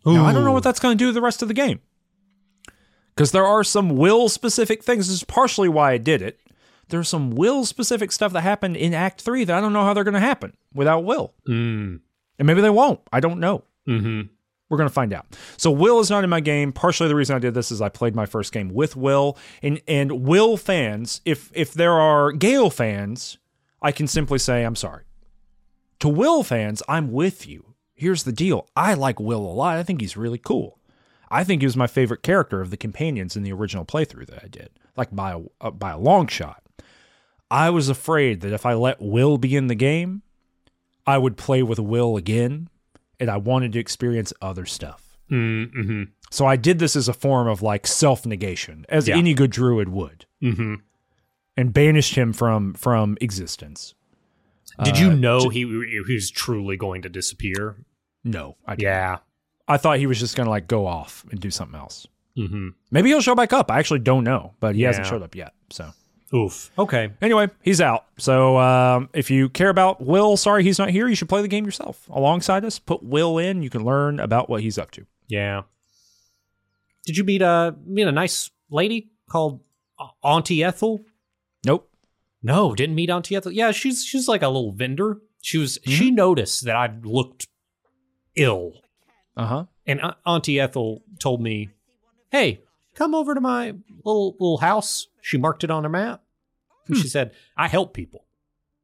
[0.06, 1.82] Now, I don't know what that's going to do to the rest of the game.
[3.14, 5.08] Because there are some Wyll specific things.
[5.08, 6.40] This is partially why I did it.
[6.88, 9.94] There's some Wyll specific stuff that happened in Act 3 that I don't know how
[9.94, 11.34] they're going to happen without Wyll.
[11.48, 12.00] Mm.
[12.38, 13.02] And maybe they won't.
[13.12, 13.64] I don't know.
[13.88, 14.22] Mm-hmm.
[14.70, 15.26] We're going to find out.
[15.58, 16.72] So Wyll is not in my game.
[16.72, 19.82] Partially the reason I did this is I played my first game with Wyll and
[19.88, 23.40] and Wyll fans, if if there are Gale fans,
[23.82, 25.04] I can simply say I'm sorry.
[26.00, 27.74] To Wyll fans, I'm with you.
[27.94, 28.70] Here's the deal.
[28.76, 29.78] I like Wyll a lot.
[29.78, 30.80] I think he's really cool.
[31.32, 34.44] I think he was my favorite character of the companions in the original playthrough that
[34.44, 36.64] I did, like by a, uh, by a long shot.
[37.52, 40.22] I was afraid that if I let Wyll be in the game,
[41.06, 42.70] I would play with Wyll again,
[43.20, 45.18] and I wanted to experience other stuff.
[45.32, 46.04] Mm-hmm.
[46.32, 49.18] So I did this as a form of like self negation, as Yeah.
[49.18, 50.76] any good druid would, Mm-hmm.
[51.58, 53.94] and banished him from from existence.
[54.84, 57.76] Did you Uh, know he he was truly going to disappear?
[58.24, 58.84] No, I didn't.
[58.92, 59.18] Yeah.
[59.68, 62.08] I thought he was just gonna like go off and do something else.
[62.38, 62.70] Mm-hmm.
[62.92, 63.70] Maybe he'll show back up.
[63.70, 65.54] I actually don't know, but he hasn't showed up yet.
[65.72, 65.92] So
[66.34, 66.70] Oof.
[66.78, 67.12] Okay.
[67.22, 68.06] anyway, he's out.
[68.18, 71.08] So um, if you care about Wyll, sorry he's not here.
[71.08, 72.78] You should play the game yourself alongside us.
[72.78, 73.64] Put Wyll in.
[73.64, 75.06] You can learn about what he's up to.
[75.28, 75.64] Yeah.
[77.06, 79.62] Did you meet a meet a nice lady called
[80.24, 81.04] Auntie Ethel?
[81.66, 81.90] Nope.
[82.44, 83.52] No, didn't meet Auntie Ethel.
[83.52, 85.18] Yeah, she's she's like a little vendor.
[85.42, 87.48] She was she noticed that I looked
[88.36, 88.74] ill,
[89.36, 89.66] Uh huh.
[89.88, 91.70] and Auntie Ethel told me,
[92.32, 92.60] "Hey,
[93.00, 93.74] come over to my
[94.06, 96.22] little little house." She marked it on her map.
[96.88, 98.26] And She said, "I help people."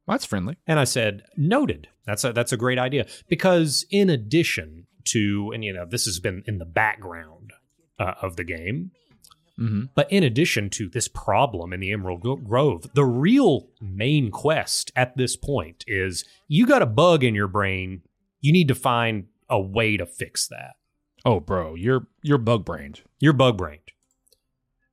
[0.08, 0.58] That's friendly.
[0.68, 1.88] And I said, noted.
[2.06, 6.20] That's a that's a great idea because in addition to, and you know, this has
[6.20, 7.54] been in the background
[8.00, 8.92] uh, of the game,
[9.58, 9.84] Mm-hmm.
[9.96, 15.16] but in addition to this problem in the Emerald Grove, the real main quest at
[15.16, 18.02] this point is you got a bug in your brain.
[18.42, 20.76] You need to find a way to fix that.
[21.24, 23.02] Oh, bro, you're you're bug brained.
[23.20, 23.92] You're bug brained.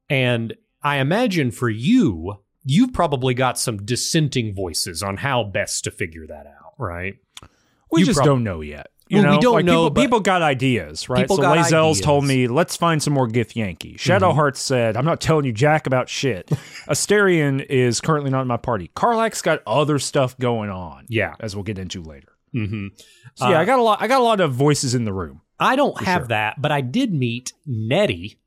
[0.09, 5.91] And I imagine for you, you've probably got some dissenting voices on how best to
[5.91, 7.15] figure that out, right?
[7.91, 8.89] We You just prob- don't know yet.
[9.09, 11.21] You Well, we don't like know, People, people got ideas, right?
[11.21, 12.55] People so got Lae'zel's told me, Mm-hmm.
[12.55, 13.97] let's find some more Githyanki.
[13.99, 16.47] Shadowheart said, I'm not telling you jack about shit.
[16.89, 18.91] Astarion is currently not in my party.
[18.97, 21.35] Karlach's got other stuff going on, Yeah.
[21.41, 22.29] as we'll get into later.
[22.53, 22.89] hmm
[23.35, 24.01] So yeah, Uh, I got a lot.
[24.01, 25.43] I got a lot of voices in the room.
[25.61, 26.29] I don't have sure.
[26.29, 28.39] that, but I did meet Nettie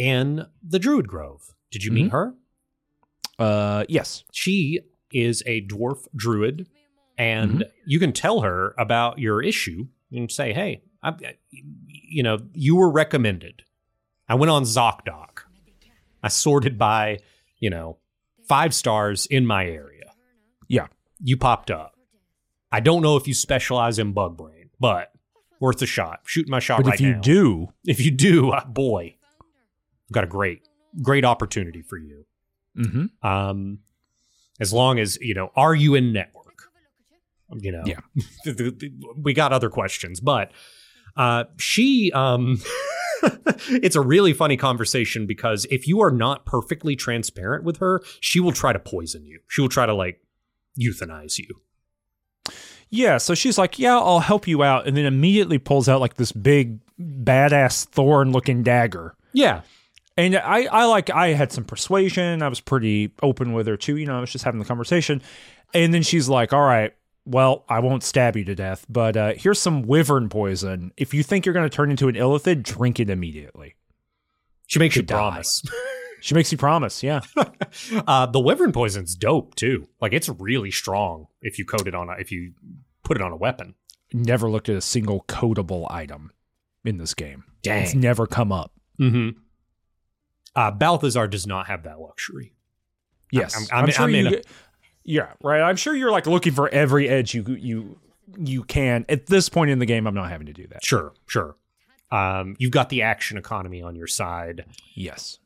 [0.00, 1.54] in the Druid Grove.
[1.70, 2.12] Did you meet Mhm.
[2.12, 2.34] her?
[3.38, 4.24] Uh, yes.
[4.32, 4.80] She
[5.12, 6.68] is a dwarf druid,
[7.18, 11.14] and you can tell her about your issue and say, "Hey, I,
[11.50, 13.62] you know, you were recommended.
[14.28, 15.40] I went on ZocDoc.
[16.22, 17.18] I sorted by,
[17.58, 17.98] you know,
[18.48, 20.12] five stars in my area.
[20.68, 20.86] Yeah.
[21.22, 21.94] You popped up.
[22.72, 25.12] I don't know if you specialize in bug brain, but
[25.60, 26.20] worth a shot.
[26.24, 27.20] Shooting my shot But right if you now.
[27.20, 29.16] do, If you do, uh, boy,
[30.12, 30.62] got a great,
[31.02, 32.24] great opportunity for you.
[32.74, 33.78] hmm Um,
[34.60, 36.46] as long as you know, are you in network?
[37.52, 38.00] You know, Yeah.
[39.16, 40.52] we got other questions, but
[41.16, 42.60] uh, she, um,
[43.68, 48.38] it's a really funny conversation because if you are not perfectly transparent with her, she
[48.38, 49.40] will try to poison you.
[49.48, 50.20] She will try to like
[50.80, 51.48] euthanize you.
[52.88, 53.18] yeah.
[53.18, 56.30] So she's like, "Yeah, I'll help you out," and then immediately pulls out like this
[56.32, 59.16] big badass thorn-looking dagger.
[59.32, 59.62] Yeah,
[60.20, 62.42] And I, I like, I had some persuasion.
[62.42, 63.96] I was pretty open with her too.
[63.96, 65.22] You know, I was just having the conversation.
[65.72, 66.94] And then she's like, all right,
[67.24, 70.92] well, I won't stab you to death, but uh, here's some wyvern poison.
[70.98, 73.76] If you think you're going to turn into an illithid, drink it immediately.
[74.66, 75.62] she makes you promise.
[76.22, 77.02] She makes you promise.
[77.02, 77.20] Yeah.
[78.06, 79.88] uh, the wyvern poison's dope too.
[80.02, 82.52] Like it's really strong if you coat it on a, if you
[83.02, 83.74] put it on a weapon.
[84.12, 86.30] never looked at a single codable item
[86.84, 87.44] in this game.
[87.62, 87.84] Dang.
[87.84, 88.72] It's never come up.
[89.00, 89.38] Mm-hmm.
[90.56, 92.54] Uh, Balthazar does not have that luxury.
[93.30, 93.54] Yes.
[93.54, 94.38] I'm- I'm, I'm- sure I'm in you.
[94.38, 94.42] a-
[95.04, 95.62] yeah, right.
[95.62, 97.98] I'm sure you're like looking for every edge you you
[98.38, 99.04] you can.
[99.08, 100.84] At this point in the game, I'm not having to do that.
[100.84, 101.56] Sure, sure.
[102.12, 104.66] Um, you've got the action economy on your side.
[104.94, 105.38] Yes.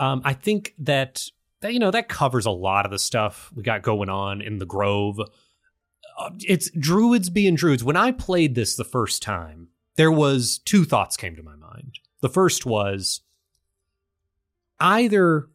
[0.00, 1.24] Um, I think that,
[1.60, 4.58] that you know that covers a lot of the stuff we got going on in
[4.58, 5.20] the Grove.
[5.20, 7.84] Uh, it's druids being druids.
[7.84, 11.98] When I played this the first time, there was two thoughts came to my mind.
[12.22, 13.20] The first was
[14.80, 15.48] either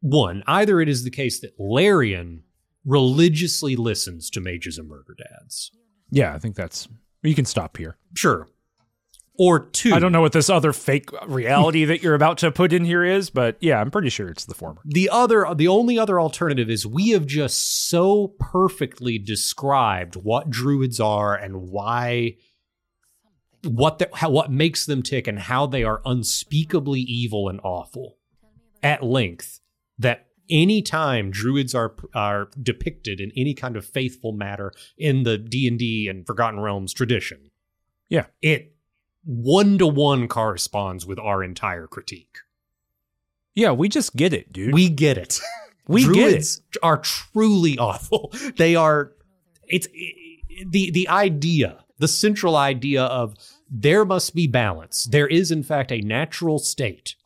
[0.00, 2.42] one, either it is the case that Larian
[2.84, 5.70] religiously listens to mages and murder dads.
[6.10, 6.88] Yeah, I think that's.
[7.22, 7.96] You can stop here.
[8.14, 8.48] Sure.
[9.38, 9.94] Or two.
[9.94, 13.02] I don't know what this other fake reality that you're about to put in here
[13.02, 14.82] is, but yeah, I'm pretty sure it's the former.
[14.84, 21.00] the other the only other alternative is we have just so perfectly described what druids
[21.00, 22.36] are and why
[23.64, 28.16] what the, how, what makes them tick and how they are unspeakably evil and awful
[28.82, 29.60] at length
[29.98, 35.38] that any time druids are are depicted in any kind of faithful matter in the
[35.38, 37.50] D&D and Forgotten Realms tradition
[38.08, 38.26] Yeah.
[38.42, 38.74] it
[39.24, 42.38] one to one corresponds with our entire critique
[43.54, 44.74] Yeah, we just get it, dude.
[44.74, 45.40] we get it
[45.86, 46.46] we get it.
[46.82, 48.32] are truly awful.
[48.56, 49.12] They are.
[49.68, 49.88] It's
[50.66, 53.34] the the idea, the central idea of
[53.74, 55.04] there must be balance.
[55.04, 57.16] There is, in fact, a natural state,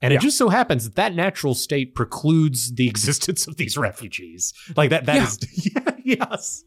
[0.00, 0.18] and Yeah.
[0.18, 4.54] it just so happens that that natural state precludes the existence of these refugees.
[4.76, 5.04] Like that.
[5.06, 5.26] That Yeah.
[5.26, 5.66] is.
[5.76, 6.64] yeah, yes.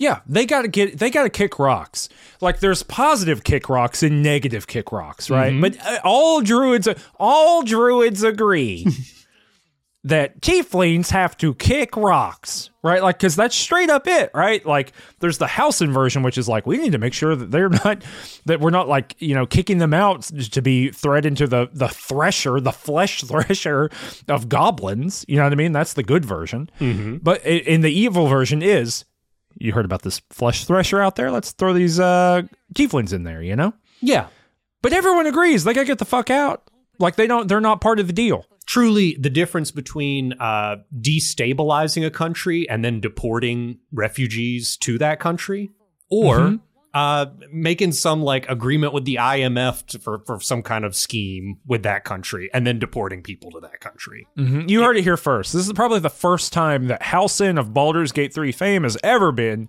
[0.00, 2.08] Yeah, they got to get they got to kick rocks.
[2.40, 5.60] Like there's positive kick rocks and negative kick rocks, right?
[5.60, 6.86] But uh, all druids
[7.18, 8.86] all druids agree
[10.08, 13.02] that tieflings have to kick rocks, right?
[13.02, 14.64] Like cuz that's straight up it, right?
[14.64, 17.68] Like there's the house inversion which is like we need to make sure that they're
[17.84, 18.02] not
[18.46, 21.88] that we're not like, you know, kicking them out to be thread into the the
[21.88, 23.90] thresher, the flesh thresher
[24.28, 25.72] of goblins, you know what I mean?
[25.72, 26.70] That's the good version.
[27.22, 29.04] But i- in the evil version is
[29.60, 31.30] you heard about this flesh thresher out there?
[31.30, 32.42] Let's throw these uh
[32.74, 33.74] tieflings in there, you know?
[34.00, 34.26] Yeah.
[34.82, 36.62] But everyone agrees they gotta get the fuck out.
[36.98, 38.44] Like they don't they're not part of the deal.
[38.66, 45.70] Truly, the difference between uh, destabilizing a country and then deporting refugees to that country,
[46.10, 46.56] or Mm-hmm.
[46.94, 51.58] uh, making some like agreement with the IMF to, for for some kind of scheme
[51.66, 54.26] with that country, and then deporting people to that country.
[54.36, 54.68] Mhm.
[54.68, 55.52] You heard it here first.
[55.52, 59.32] This is probably the first time that Halsin of Baldur's Gate 3 fame has ever
[59.32, 59.68] been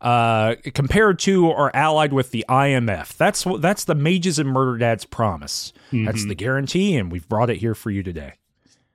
[0.00, 3.16] uh, compared to or allied with the IMF.
[3.16, 5.72] That's what that's the Mages and Murder Dad's promise.
[5.92, 8.34] That's the guarantee, and we've brought it here for you today.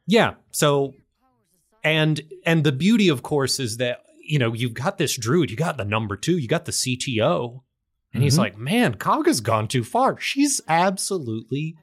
[0.07, 0.35] Yeah.
[0.51, 0.93] So,
[1.83, 5.57] and and the beauty, of course, is that you know you've got this druid, you
[5.57, 7.61] got the number two, you got the CTO,
[8.13, 8.39] and he's Mhm.
[8.39, 10.19] like, man, Kagha's gone too far.
[10.19, 11.75] She's absolutely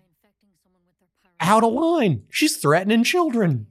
[1.41, 2.23] out of line.
[2.31, 3.67] She's threatening children.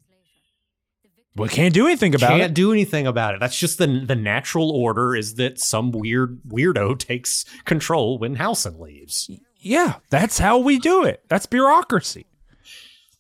[1.35, 2.39] We can't do anything about it.
[2.39, 3.39] Can't do anything about it.
[3.39, 8.79] That's just the the natural order is that some weird weirdo takes control when Halsin
[8.79, 9.29] leaves.
[9.57, 11.23] Yeah, that's how we do it.
[11.29, 12.25] That's bureaucracy.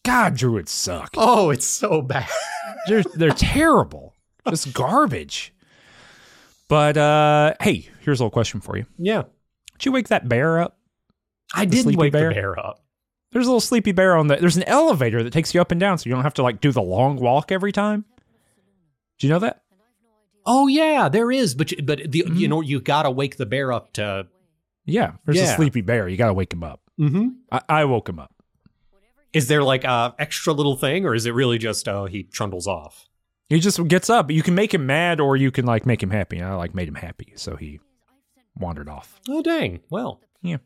[0.03, 1.11] God, druids suck.
[1.15, 2.27] Oh, it's so bad.
[2.87, 4.15] They're they're terrible.
[4.49, 5.53] Just garbage.
[6.67, 8.85] But uh hey, here's a little question for you.
[8.97, 9.23] yeah.
[9.77, 10.77] Did you wake that bear up?
[11.53, 12.29] I The didn't wake bear?
[12.29, 12.83] the bear up.
[13.31, 15.79] There's a little sleepy bear on the there's an elevator that takes you up and
[15.79, 18.05] down so you don't have to like do the long walk every time.
[19.19, 19.61] Do you know that?
[20.45, 22.35] Oh yeah, there is, but you- but the, Mm-hmm.
[22.35, 24.27] you know you gotta wake the bear up to.
[24.85, 26.07] Yeah, there's a sleepy bear.
[26.09, 26.81] You got to wake him up.
[26.99, 27.27] Mm-hmm.
[27.51, 28.33] I, I woke him up.
[29.31, 32.67] Is there like a extra little thing, or is it really just oh he trundles
[32.67, 33.07] off?
[33.47, 34.31] He just gets up.
[34.31, 36.37] You can make him mad or you can like make him happy.
[36.39, 37.79] And I like made him happy, so he
[38.57, 39.19] wandered off.
[39.29, 39.81] Oh dang!
[39.91, 40.57] Well, Yeah.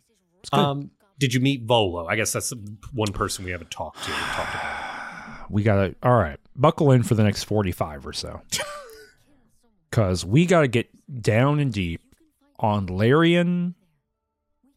[0.54, 2.06] Um, did you meet Volo?
[2.08, 2.54] I guess that's
[2.94, 4.12] one person we haven't talked to.
[4.12, 5.46] Talked about.
[5.52, 6.40] we got to all right.
[6.56, 8.42] Buckle in for the next 45 or so.
[9.92, 10.88] Cuz we got to get
[11.22, 12.02] down and deep
[12.60, 13.76] on Larian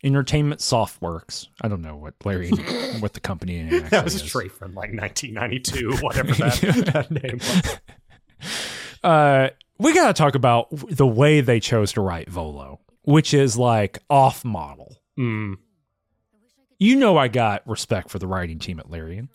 [0.04, 1.48] Entertainment Softworks.
[1.60, 2.56] I don't know what Larian
[3.00, 4.28] what the company name That was actually is.
[4.28, 6.60] straight from like 1992, whatever that,
[6.92, 7.78] that name was.
[9.02, 13.56] uh, we got to talk about the way they chose to write Volo, which is
[13.56, 14.96] like off model.
[15.18, 15.56] Mm.
[16.78, 19.28] You know, I got respect for the writing team at Larian.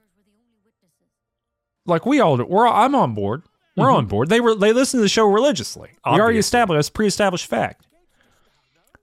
[1.85, 3.43] Like we all, we're all, I'm on board.
[3.75, 4.29] We're on board.
[4.29, 5.89] They were they listen to the show religiously.
[6.05, 7.87] We already established that's pre-established fact.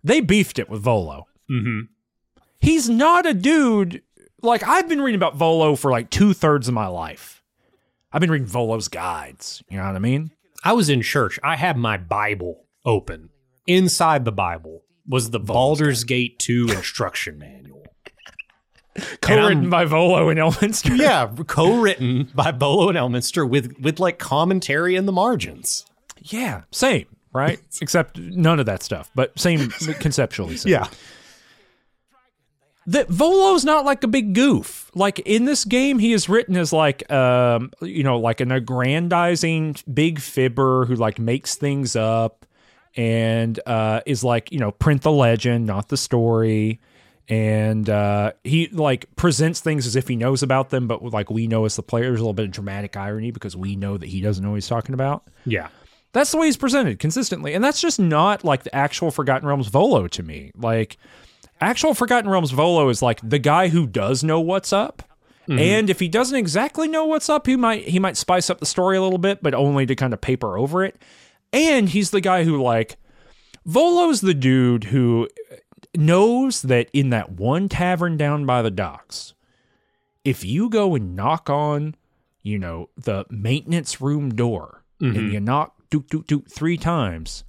[0.05, 1.27] They beefed it with Volo.
[1.51, 1.81] Mm-hmm.
[2.61, 4.03] He's not a dude
[4.43, 7.43] like I've been reading about Volo for like two thirds of my life.
[8.13, 9.63] I've been reading Volo's guides.
[9.69, 10.31] You know what I mean?
[10.65, 11.39] I was in church.
[11.43, 13.31] I had my Bible open.
[13.67, 17.85] Inside the Bible was the Baldur's Gate 2 instruction manual.
[19.21, 20.97] Co-written by Volo and Elminster.
[20.99, 25.87] Yeah, co-written by Volo and Elminster with with like commentary in the margins.
[26.23, 27.61] Yeah, same, right?
[27.81, 29.71] Except none of that stuff, but same
[30.01, 30.57] conceptually.
[30.57, 30.73] Same.
[30.73, 30.89] Yeah.
[32.87, 34.91] That Volo's not like a big goof.
[34.95, 39.77] Like in this game, he is written as like um, you know, like an aggrandizing
[39.93, 42.45] big fibber who like makes things up
[42.97, 46.81] and uh is like, you know, print the legend, not the story.
[47.31, 51.47] And uh he like presents things as if he knows about them, but like we
[51.47, 54.09] know as the player, there's a little bit of dramatic irony because we know that
[54.09, 55.29] he doesn't know what he's talking about.
[55.47, 55.69] Yeah.
[56.13, 57.55] That's the way he's presented consistently.
[57.55, 60.51] And that's just not like the actual Forgotten Realms Volo to me.
[60.57, 60.97] Like,
[61.61, 65.05] actual Forgotten Realms Volo is like the guy who does know what's up.
[65.49, 68.67] And if he doesn't exactly know what's up, he might he might spice up the
[68.67, 70.97] story a little bit, but only to kind of paper over it.
[71.53, 72.97] And he's the guy who like
[73.67, 75.29] Volo's the dude who
[75.97, 79.35] knows that in that one tavern down by the docks,
[80.25, 81.95] if you go and knock on,
[82.43, 85.31] you know, the maintenance room door and mm-hmm.
[85.31, 87.45] you knock doot doot doot three times,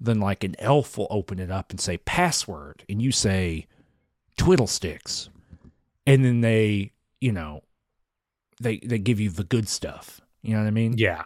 [0.00, 3.66] then like an elf will open it up and say password, and you say
[4.36, 5.28] twiddlesticks,
[6.06, 7.62] and then they, you know,
[8.60, 10.20] they they give you the good stuff.
[10.42, 10.94] You know what I mean?
[10.98, 11.24] Yeah.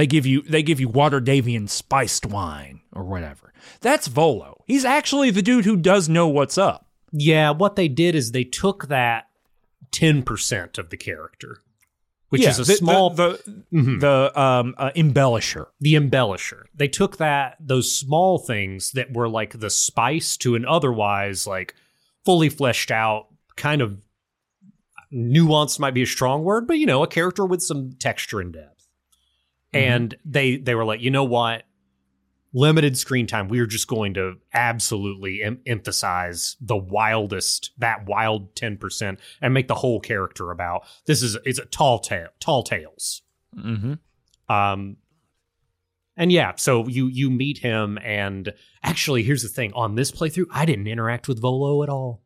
[0.00, 3.52] They give you they give you Waterdhavian spiced wine or whatever.
[3.82, 4.64] That's Volo.
[4.66, 6.86] He's actually the dude who does know what's up.
[7.12, 9.26] Yeah, what they did is they took that
[9.92, 11.58] 10% of the character
[12.30, 14.00] which Yeah, is a the- small the the, Mhm.
[14.00, 15.66] the um uh, embellisher.
[15.80, 16.62] the embellisher.
[16.74, 21.74] They took that those small things that were like the spice to an otherwise like
[22.24, 23.26] fully fleshed out
[23.56, 23.98] kind of
[25.10, 28.52] nuance might be a strong word, but you know, a character with some texture and
[28.54, 28.69] depth.
[29.72, 31.64] And they they were like, you know what?
[32.52, 33.48] Limited screen time.
[33.48, 39.54] We are just going to absolutely em- emphasize the wildest, that wild ten percent, and
[39.54, 43.22] make the whole character about this is it's a tall tale, tall tales.
[43.56, 43.94] Mm-hmm.
[44.52, 44.96] Um,
[46.16, 48.52] and yeah, so you you meet him, and
[48.82, 52.22] actually, here's the thing: on this playthrough, I didn't interact with Volo at all.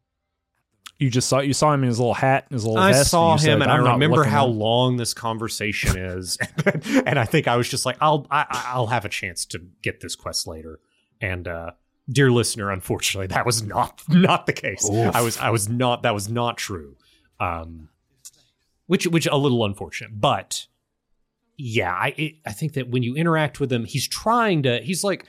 [0.99, 3.11] You just saw you saw him in his little hat, and his little I vest.
[3.11, 6.39] saw and him, said, and I remember how him." long this conversation is,
[7.07, 10.01] and I think I was just like, I'll I, I'll have a chance to get
[10.01, 10.79] this quest later.
[11.21, 11.73] And uh,
[12.09, 14.89] dear listener, unfortunately, that was not not the case.
[14.89, 15.15] Oof.
[15.17, 16.97] I was I was not that was not true.
[17.41, 17.89] Um,
[18.87, 20.67] which which a little unfortunate, but
[21.57, 25.03] yeah, I it, I think that when you interact with him, he's trying to he's
[25.03, 25.27] like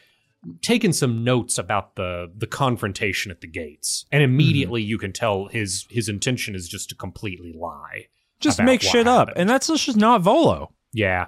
[0.62, 4.90] taking some notes about the the confrontation at the gates, and immediately mm-hmm.
[4.90, 8.08] you can tell his his intention is just to completely lie.
[8.40, 10.74] just make shit up, and that's just not Volo.
[10.94, 11.28] Yeah,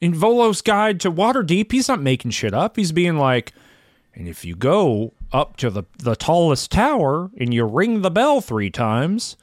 [0.00, 2.76] In Volo's guide to Waterdeep, he's not making shit up.
[2.76, 3.52] He's being like,
[4.14, 8.40] and if you go up to the, the tallest tower and you ring the bell
[8.40, 9.36] three times,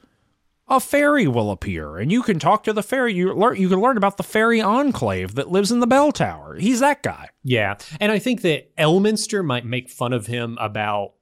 [0.69, 3.13] a fairy will appear, and you can talk to the fairy.
[3.13, 6.55] You learn you can learn about the fairy enclave that lives in the bell tower.
[6.55, 7.29] He's that guy.
[7.43, 11.13] yeah, and I think that Elminster might make fun of him about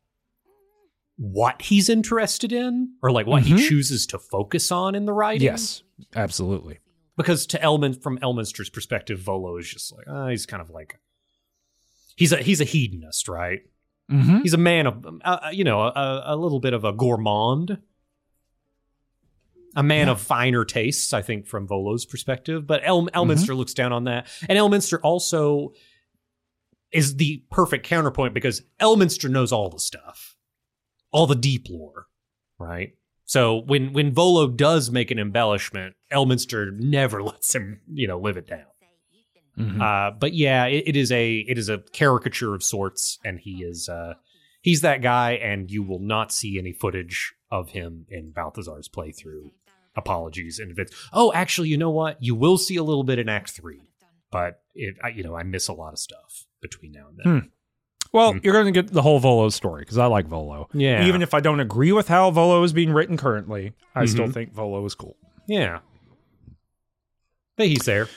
[1.18, 3.58] what he's interested in, or like what Mhm.
[3.60, 5.46] he chooses to focus on in the writing.
[5.46, 5.84] Yes,
[6.16, 6.80] absolutely.
[7.18, 11.00] because to Elman from Elminster's perspective, Volo is just like uh, he's kind of like
[12.18, 13.62] he's a he's a hedonist, right?
[14.12, 14.40] Mm-hmm.
[14.42, 17.78] He's a man of uh, uh, you know a, a little bit of a gourmand,
[19.76, 20.14] a man Yeah.
[20.14, 22.66] of finer tastes, I think, from Volo's perspective.
[22.66, 25.74] But El- Elminster looks down on that, and Elminster also
[26.92, 30.36] is the perfect counterpoint because Elminster knows all the stuff,
[31.12, 32.06] all the deep lore,
[32.60, 32.94] right?
[33.26, 38.38] So when when Volo does make an embellishment, Elminster never lets him, you know, live
[38.38, 38.66] it down.
[39.58, 39.82] Mm-hmm.
[39.82, 43.64] Uh, but yeah, it, it is a it is a caricature of sorts, and he
[43.64, 44.14] is uh,
[44.62, 49.52] he's that guy, and you will not see any footage of him in Balthazar's playthrough.
[49.96, 50.92] Apologies in advance.
[51.14, 52.22] Oh, actually, you know what?
[52.22, 53.82] You will see a little bit in Act Three,
[54.32, 57.52] but it I, you know I miss a lot of stuff between now and then.
[58.12, 58.44] Well, Mm.
[58.44, 60.70] you're going to get the whole Volo story because I like Volo.
[60.74, 64.28] Yeah, Even if I don't agree with how Volo is being written currently, I still
[64.28, 64.34] Mhm.
[64.34, 65.18] think Volo is cool.
[65.48, 65.80] yeah,
[67.58, 68.08] but he's there.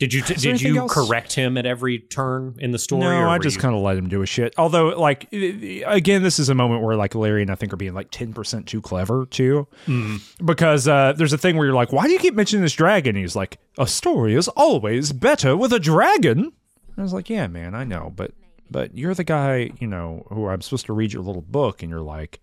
[0.00, 0.92] Did you did you else?
[0.92, 3.02] correct him at every turn in the story?
[3.02, 4.54] No, I just you- kind of let him do his shit.
[4.58, 8.10] Although, like, again, this is a moment where like Larian I think are being like
[8.10, 10.20] ten percent too clever too, Mm.
[10.44, 13.14] because uh, there's a thing where you're like, why do you keep mentioning this dragon?
[13.14, 16.38] And he's like, a story is always better with a dragon.
[16.46, 18.32] And I was like, yeah, man, I know, but
[18.70, 21.90] but you're the guy, you know, who I'm supposed to read your little book, and
[21.90, 22.40] you're like,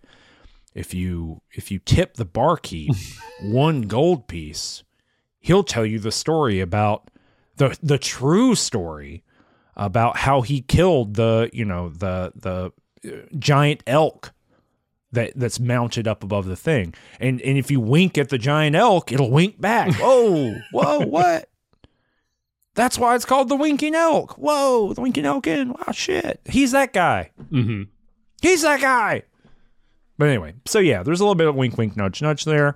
[0.76, 2.92] if you if you tip the barkeep
[3.42, 4.84] one gold piece,
[5.40, 7.10] he'll tell you the story about
[7.58, 9.24] the the true story
[9.76, 12.72] about how he killed the you know the the
[13.06, 14.34] uh, giant elk
[15.12, 16.94] that that's mounted up above the thing.
[17.20, 19.94] And and if you wink at the giant elk it'll wink back.
[20.00, 21.50] Whoa whoa what?
[22.76, 24.34] That's why it's called the winking elk.
[24.34, 25.70] Whoa the winking elk in.
[25.70, 26.42] Wow shit.
[26.50, 27.32] He's that guy.
[27.52, 27.88] Mhm.
[28.42, 29.24] he's that guy.
[30.18, 32.76] But anyway so yeah there's a little bit of wink wink nudge nudge there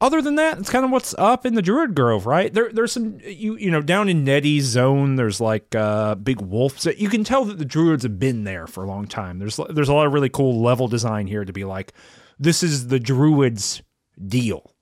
[0.00, 2.52] other than that, it's kind of what's up in the Druid Grove, right?
[2.52, 5.16] There, there's some you you know down in Nettie's zone.
[5.16, 6.82] There's like uh, big wolves.
[6.84, 9.38] that You can tell that the Druids have been there for a long time.
[9.38, 11.92] There's there's a lot of really cool level design here to be like,
[12.38, 13.82] this is the Druids'
[14.26, 14.72] deal.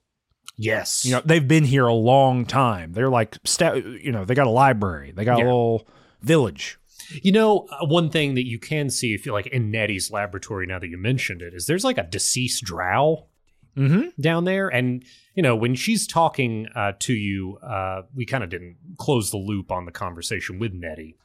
[0.57, 2.93] Yes, You know, they've been here a long time.
[2.93, 5.11] They're like, sta- you know, they got a library.
[5.11, 5.45] They got Yeah.
[5.45, 5.89] a little
[6.23, 6.79] village.
[7.23, 10.65] You know, uh, one thing that you can see if you like in Nettie's laboratory
[10.67, 13.27] now that you mentioned it is there's like a deceased drow
[13.77, 14.21] Mm-hmm.
[14.21, 14.69] down there.
[14.69, 19.31] And, you know, when she's talking uh, to you, uh, we kind of didn't close
[19.31, 21.17] the loop on the conversation with Nettie.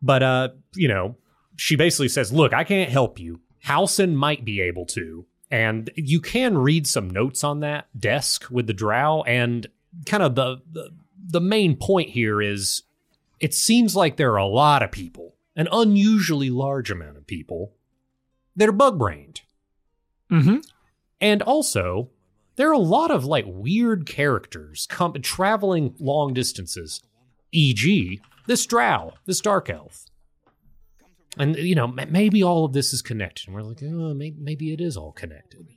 [0.00, 1.16] But, uh, you know,
[1.56, 3.40] she basically says, Look, I can't help you.
[3.66, 5.26] Halsin might be able to.
[5.50, 9.22] And you can read some notes on that desk with the drow.
[9.22, 9.66] And
[10.04, 10.90] kind of the, the,
[11.28, 12.82] the main point here is
[13.40, 17.74] it seems like there are a lot of people, an unusually large amount of people,
[18.56, 19.42] that are bug brained.
[20.30, 20.58] Mm-hmm.
[21.20, 22.10] And also,
[22.56, 27.02] there are a lot of like weird characters come traveling long distances,
[27.52, 30.06] e.g., this drow, this dark elf.
[31.38, 33.48] And you know, m- maybe all of this is connected.
[33.48, 35.68] And we're like, oh, maybe, maybe it is all connected.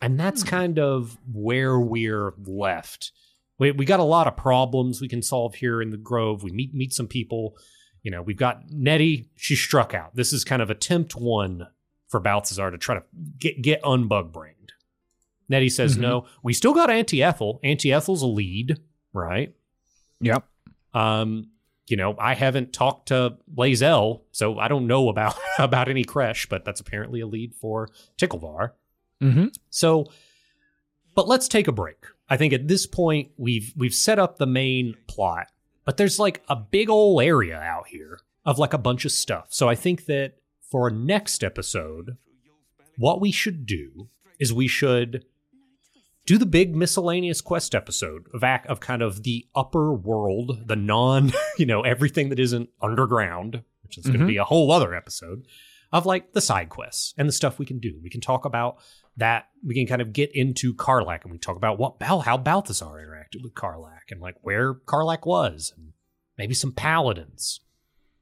[0.00, 0.48] and that's hmm.
[0.48, 3.12] kind of where we're left.
[3.58, 6.42] We we got a lot of problems we can solve here in the Grove.
[6.42, 7.56] We meet meet some people.
[8.02, 9.30] You know, we've got Nettie.
[9.36, 10.16] She struck out.
[10.16, 11.68] This is kind of attempt one
[12.08, 13.02] for Balthazar to try to
[13.38, 14.61] get get unbug brained.
[15.52, 16.00] Nettie says Mhm.
[16.00, 16.26] no.
[16.42, 17.60] We still got Auntie Ethel.
[17.62, 18.78] Auntie Ethel's a lead,
[19.12, 19.54] right?
[20.20, 20.44] Yep.
[20.94, 21.50] Um,
[21.88, 26.48] you know, I haven't talked to Lae'zel, so I don't know about about any creche,
[26.48, 27.88] but that's apparently a lead for
[28.18, 28.70] Ticklevar.
[29.22, 29.46] Mm-hmm.
[29.70, 30.06] So,
[31.14, 31.98] but let's take a break.
[32.28, 35.48] I think at this point we've we've set up the main plot,
[35.84, 39.48] but there's like a big old area out here of like a bunch of stuff.
[39.50, 40.34] So I think that
[40.70, 42.16] for next episode,
[42.96, 44.08] what we should do
[44.38, 45.24] is we should
[46.26, 50.76] do the big miscellaneous quest episode of act of kind of the upper world, the
[50.76, 54.28] non, you know, everything that isn't underground, which is going to mm-hmm.
[54.28, 55.46] be a whole other episode
[55.92, 57.98] of like the side quests and the stuff we can do.
[58.02, 58.78] We can talk about
[59.16, 59.48] that.
[59.64, 62.86] We can kind of get into Karlach and we talk about what Bal how Balthazar
[62.86, 65.92] interacted with Karlach and like where Karlach was and
[66.38, 67.60] maybe some paladins.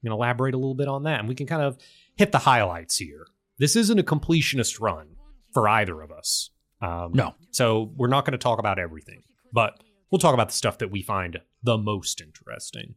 [0.03, 1.79] We can elaborate a little bit on that and we can kind of
[2.17, 3.27] hit the highlights here.
[3.59, 5.17] This isn't a completionist run
[5.53, 6.51] for either of us.
[6.81, 7.35] Um, No.
[7.51, 10.91] So we're not going to talk about everything, but we'll talk about the stuff that
[10.91, 12.95] we find the most interesting.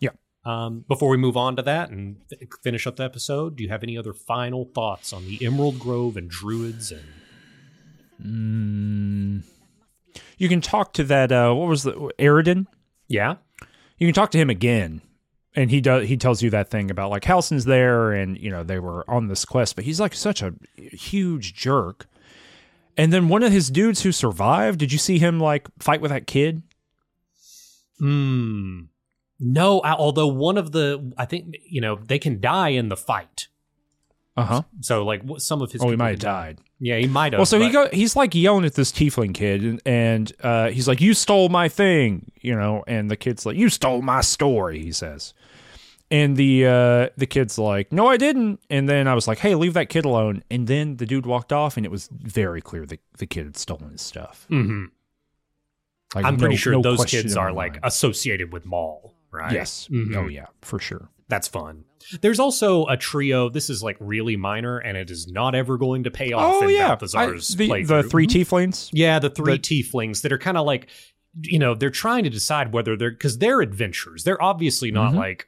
[0.00, 0.10] Yeah.
[0.44, 2.16] Um, before we move on to that and
[2.62, 6.16] finish up the episode, do you have any other final thoughts on the Emerald Grove
[6.16, 7.04] and Druids and
[8.22, 9.42] Mm.
[10.38, 11.32] You can talk to that.
[11.32, 12.66] Uh, what was the Aradin?
[13.08, 13.36] yeah?
[13.98, 15.02] You can talk to him again,
[15.54, 16.08] and he does.
[16.08, 19.28] He tells you that thing about like Halsin's there, and you know they were on
[19.28, 22.06] this quest, but he's like such a huge jerk.
[23.00, 24.78] And then one of his dudes who survived.
[24.78, 26.62] Did you see him like fight with that kid?
[27.98, 28.82] Hmm.
[29.38, 32.96] No, I- although one of the I think you know they can die in the
[32.96, 33.48] fight.
[34.36, 34.62] Uh huh.
[34.80, 36.46] So like some of his Oh, he might have can die.
[36.52, 36.58] died.
[36.78, 37.38] Yeah, he might have.
[37.40, 37.88] Well, so he go.
[37.92, 41.68] He's like yelling at this tiefling kid, and, and uh, he's like, "You stole my
[41.68, 42.84] thing," you know.
[42.86, 45.34] And the kid's like, "You stole my story," he says.
[46.12, 49.54] And the uh, the kid's like, "No, I didn't." And then I was like, "Hey,
[49.54, 52.84] leave that kid alone." And then the dude walked off, and it was very clear
[52.86, 54.44] that the kid had stolen his stuff.
[54.50, 54.86] Mhm.
[56.14, 59.52] Like, I'm pretty sure no those kids are like associated with Mol, right?
[59.52, 60.16] yes, Mhm.
[60.16, 61.08] oh yeah, for sure.
[61.28, 61.84] That's fun.
[62.22, 63.48] There's also a trio.
[63.48, 66.64] This is like really minor, and it is not ever going to pay off Oh
[66.68, 68.10] in yeah, I- Balthazar's the, the playthrough.
[68.10, 68.90] three tieflings.
[68.92, 70.88] Yeah, the three the- tieflings that are kind of like,
[71.42, 74.24] you know, they're trying to decide whether they're because they're adventurers.
[74.24, 75.18] They're obviously not Mhm.
[75.18, 75.46] like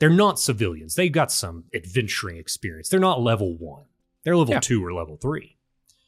[0.00, 0.96] they're not civilians.
[0.96, 2.88] They've got some adventuring experience.
[2.88, 3.84] They're not level one.
[4.24, 4.60] They're level Yeah.
[4.60, 5.56] two or level three.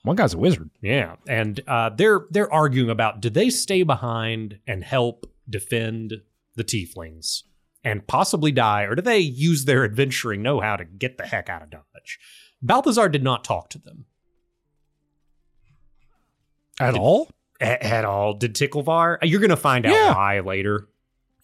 [0.02, 0.70] One guy's a wizard.
[0.80, 6.14] Yeah, and uh, they're they're arguing about do they stay behind and help defend
[6.56, 7.42] the tieflings
[7.84, 11.62] and possibly die, or do they use their adventuring know-how to get the heck out
[11.62, 12.18] of Dodge?
[12.60, 14.06] Balthazar did not talk to them
[16.80, 17.30] At all?
[17.60, 18.34] a- at all.
[18.34, 19.18] Did Ticklevar?
[19.22, 20.14] You're going to find out Yeah.
[20.14, 20.88] why later.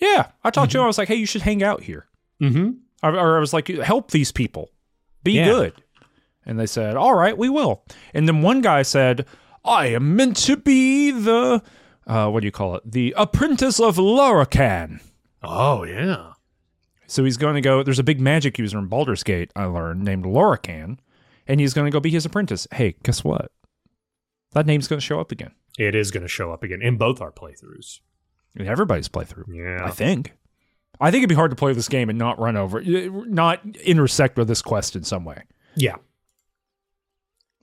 [0.01, 0.85] Yeah, I talked to him.
[0.85, 2.07] I was like, "Hey, you should hang out here."
[2.40, 2.70] Mm-hmm.
[3.02, 4.70] or or I was like, help these people,
[5.24, 5.44] be Yeah.
[5.47, 5.73] good.
[6.47, 7.85] And they said, all right, we will.
[8.15, 9.27] And then one guy said,
[9.65, 11.62] I am meant to be the,
[12.06, 12.90] uh, what do you call it?
[12.90, 15.01] The apprentice of Lorroakan.
[15.43, 16.32] Oh yeah.
[17.06, 20.05] So he's going to go, there's a big magic user in Baldur's Gate, I learned,
[20.05, 20.98] named Lorroakan.
[21.47, 22.66] And he's going to go be his apprentice.
[22.73, 23.51] Hey, guess what?
[24.52, 26.97] That name's going to show up again It is going to show up again in
[26.97, 28.01] both our playthroughs.
[28.56, 29.44] in everybody's playthrough.
[29.52, 29.85] Yeah.
[29.85, 30.32] I think.
[31.01, 34.37] I think it'd be hard to play this game and not run over, not intersect
[34.37, 35.43] with this quest in some way.
[35.77, 35.97] yeah.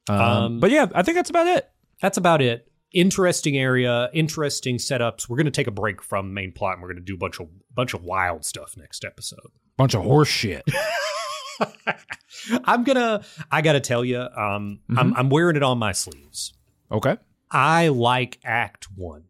[0.08, 1.68] Um, Um, but yeah, I think that's about it.
[2.02, 2.72] That's about it.
[2.94, 5.28] Interesting area, interesting setups.
[5.28, 7.18] We're going to take a break from main plot and we're going to do a
[7.18, 9.52] bunch of bunch of wild stuff next episode.
[9.78, 10.64] Bunch of horse shit.
[12.66, 13.24] I'm gonna.
[13.52, 16.54] I gotta tell you, um, I'm, I'm wearing it on my sleeves.
[16.92, 17.18] Okay.
[17.50, 19.24] I like Act One.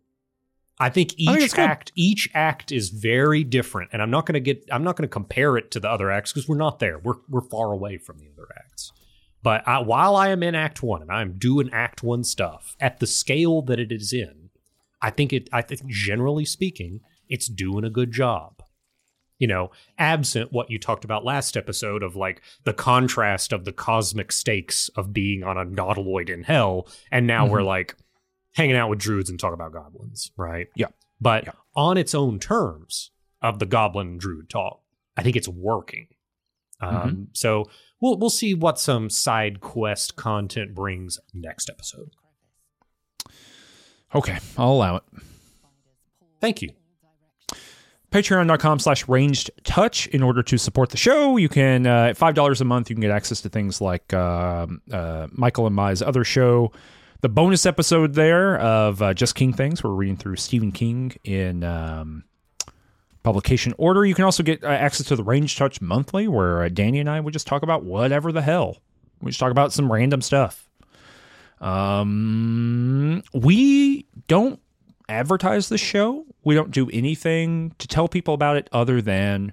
[0.77, 1.61] I think I each good.
[1.61, 4.67] act, each act is very different, and I'm not gonna get.
[4.71, 6.99] I'm not gonna compare it to the other acts because we're not there.
[6.99, 8.91] We're we're far away from the other acts.
[9.41, 12.99] But I, while I am in Act One and I'm doing Act One stuff at
[12.99, 14.49] the scale that it is in,
[15.01, 15.49] I think it.
[15.53, 18.61] I think generally speaking, it's doing a good job.
[19.37, 23.73] You know, absent what you talked about last episode of like the contrast of the
[23.73, 27.67] cosmic stakes of being on a nautiloid in hell, and now we're mm-hmm.
[27.67, 27.95] like
[28.55, 30.67] hanging out with druids and talk about goblins, right?
[30.75, 30.87] Yeah.
[31.21, 31.51] But Yeah.
[31.75, 33.11] on its own terms
[33.41, 34.81] of the goblin druid talk,
[35.17, 36.07] I think it's working.
[36.81, 37.69] Um, so
[38.01, 42.09] we'll we'll see what some side quest content brings next episode.
[44.13, 44.37] Okay.
[44.57, 45.03] I'll allow it.
[46.41, 46.71] Thank you.
[48.11, 51.35] Patreon.com slash ranged touch in order to support the show.
[51.35, 54.81] You can, uh, at $5 a month, you can get access to things like um
[54.91, 56.71] uh, Michael and Mai's other show,
[57.25, 59.83] the bonus episode there of uh, Just King Things.
[59.83, 62.23] We're reading through Stephen King in um,
[63.23, 64.05] publication order.
[64.05, 67.09] You can also get uh, access to the Range Touch Monthly, where uh, Danni and
[67.09, 68.77] I would just talk about whatever the hell.
[69.21, 70.69] We just talk about some random stuff.
[71.61, 74.59] Um, we don't
[75.09, 76.27] advertise the show.
[76.43, 79.51] We don't do anything to tell people about it other than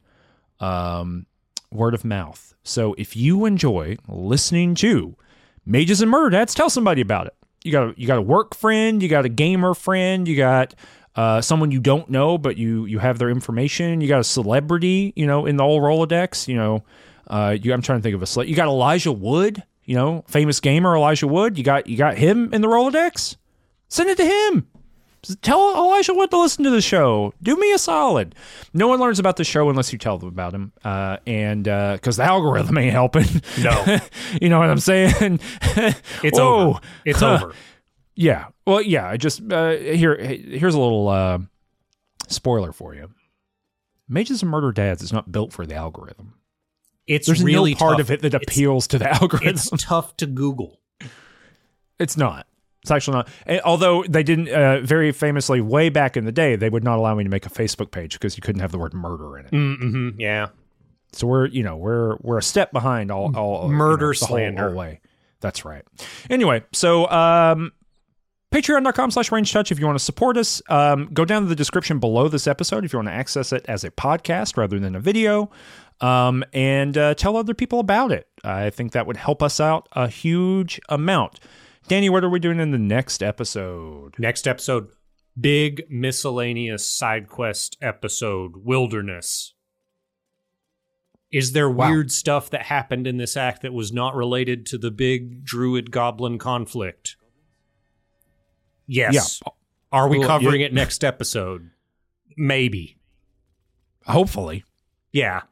[0.61, 1.25] um,
[1.71, 2.53] word of mouth.
[2.65, 5.17] So if you enjoy listening to
[5.65, 7.35] Mages and Murder Dads, tell somebody about it.
[7.65, 10.75] You got a, you got a work friend, you got a gamer friend, you got
[11.15, 14.01] uh, someone you don't know but you you have their information.
[14.01, 16.49] You got a celebrity, you know, in the old Rolodex.
[16.49, 16.85] You know,
[17.29, 20.25] uh, you, I'm trying to think of a cele- You got Elijah Wood, you know,
[20.29, 21.59] famous gamer Elijah Wood.
[21.59, 23.37] You got you got him in the Rolodex.
[23.89, 24.69] Send it to him.
[25.41, 27.33] Tell Elijah Wood to listen to the show.
[27.43, 28.35] Do me a solid.
[28.75, 32.17] No one learns about the show unless you tell them about him, uh, and because
[32.17, 33.27] the algorithm ain't helping.
[33.61, 33.99] No.
[34.43, 35.39] you know what I'm saying?
[36.25, 36.71] It's Whoa.
[36.71, 36.81] over.
[37.05, 37.35] It's Huh.
[37.35, 37.55] over.
[38.17, 38.47] Yeah.
[38.67, 39.09] Well, yeah.
[39.09, 40.17] I just uh, here.
[40.17, 41.39] Here's a little uh,
[42.29, 43.11] spoiler for you.
[44.09, 46.35] Mages and Murder Dads is not built for the algorithm.
[47.07, 48.01] It's There's really no part tough.
[48.07, 49.49] of it that It's- appeals to the algorithm.
[49.49, 50.81] It's tough to Google.
[51.99, 52.47] It's not.
[52.83, 53.29] It's actually not.
[53.47, 56.99] And although they didn't, uh, very famously, way back in the day, they would not
[56.99, 59.47] allow me to make a Facebook page because you couldn't have the word murder in
[59.47, 59.53] it.
[59.53, 60.21] Mm-hmm.
[60.21, 60.49] Yeah.
[61.13, 64.27] So we're, you know, we're we're a step behind all, all you Murder know, the
[64.27, 64.69] whole- slander.
[64.69, 65.01] whole way.
[65.41, 65.85] That's right.
[66.31, 67.73] Anyway, so um,
[68.53, 71.57] patreon.com slash range touch if you want to support us um, go down to the
[71.57, 74.95] description below this episode if you want to access it as a podcast rather than
[74.95, 75.51] a video
[76.01, 79.89] um, and uh, tell other people about it i think that would help us out
[79.93, 81.41] a huge amount
[81.93, 84.89] Danni what are we doing in the next episode Next episode,
[85.39, 89.53] big miscellaneous side quest episode, Wilderness.
[91.31, 91.91] Is there Wow.
[91.91, 95.91] weird stuff that happened in this act that was not related to the big druid
[95.91, 97.17] goblin conflict?
[98.87, 99.43] Yes.
[99.45, 99.53] Yeah.
[99.93, 100.69] Are we Well, covering yeah.
[100.69, 101.73] it next episode?
[102.39, 102.97] Maybe.
[104.07, 104.65] hopefully
[105.13, 105.43] Yeah.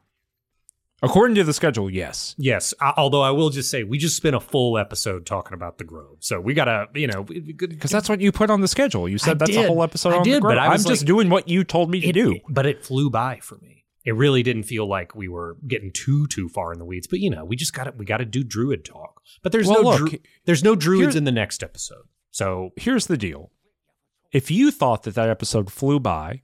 [1.01, 2.73] According to the schedule yes Yes.
[2.79, 5.83] I, although I will just say, we just spent a full episode talking about the
[5.83, 6.17] Grove.
[6.19, 9.17] So we got to, you know, because that's what you put on the schedule you
[9.17, 10.57] said I that's a whole episode I on the did, but Grove.
[10.59, 13.09] I i'm was just doing what you told me to do it- but it flew
[13.09, 13.85] by for me.
[14.03, 17.05] It really didn't feel like we were getting too too far in the weeds.
[17.07, 19.21] But you know, we just got to we got to do druid talk.
[19.43, 22.05] But there's Well, no look, dru- there's no druids in the next episode.
[22.31, 23.51] So here's the deal.
[24.31, 26.41] If you thought that that episode flew by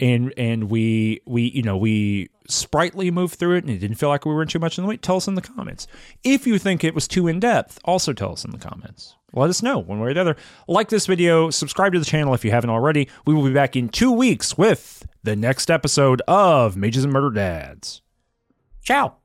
[0.00, 4.08] and and we we you know we sprightly moved through it and it didn't feel
[4.08, 5.86] like we were in too much in the way, tell us in the comments.
[6.22, 9.16] If you think it was too in depth, also tell us in the comments.
[9.32, 10.36] Let us know one way or the other.
[10.68, 13.08] Like this video, subscribe to the channel if you haven't already.
[13.26, 17.30] We will be back in two weeks with the next episode of Mages and Murder
[17.30, 18.00] Dads.
[18.82, 19.16] ciao.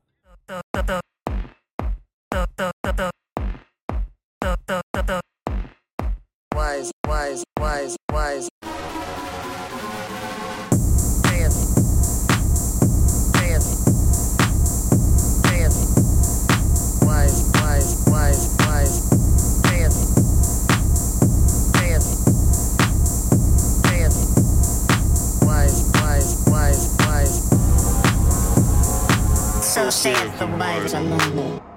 [6.54, 8.51] wise, wise, wise, wise.
[29.72, 30.46] So saith the
[30.92, 31.71] among them.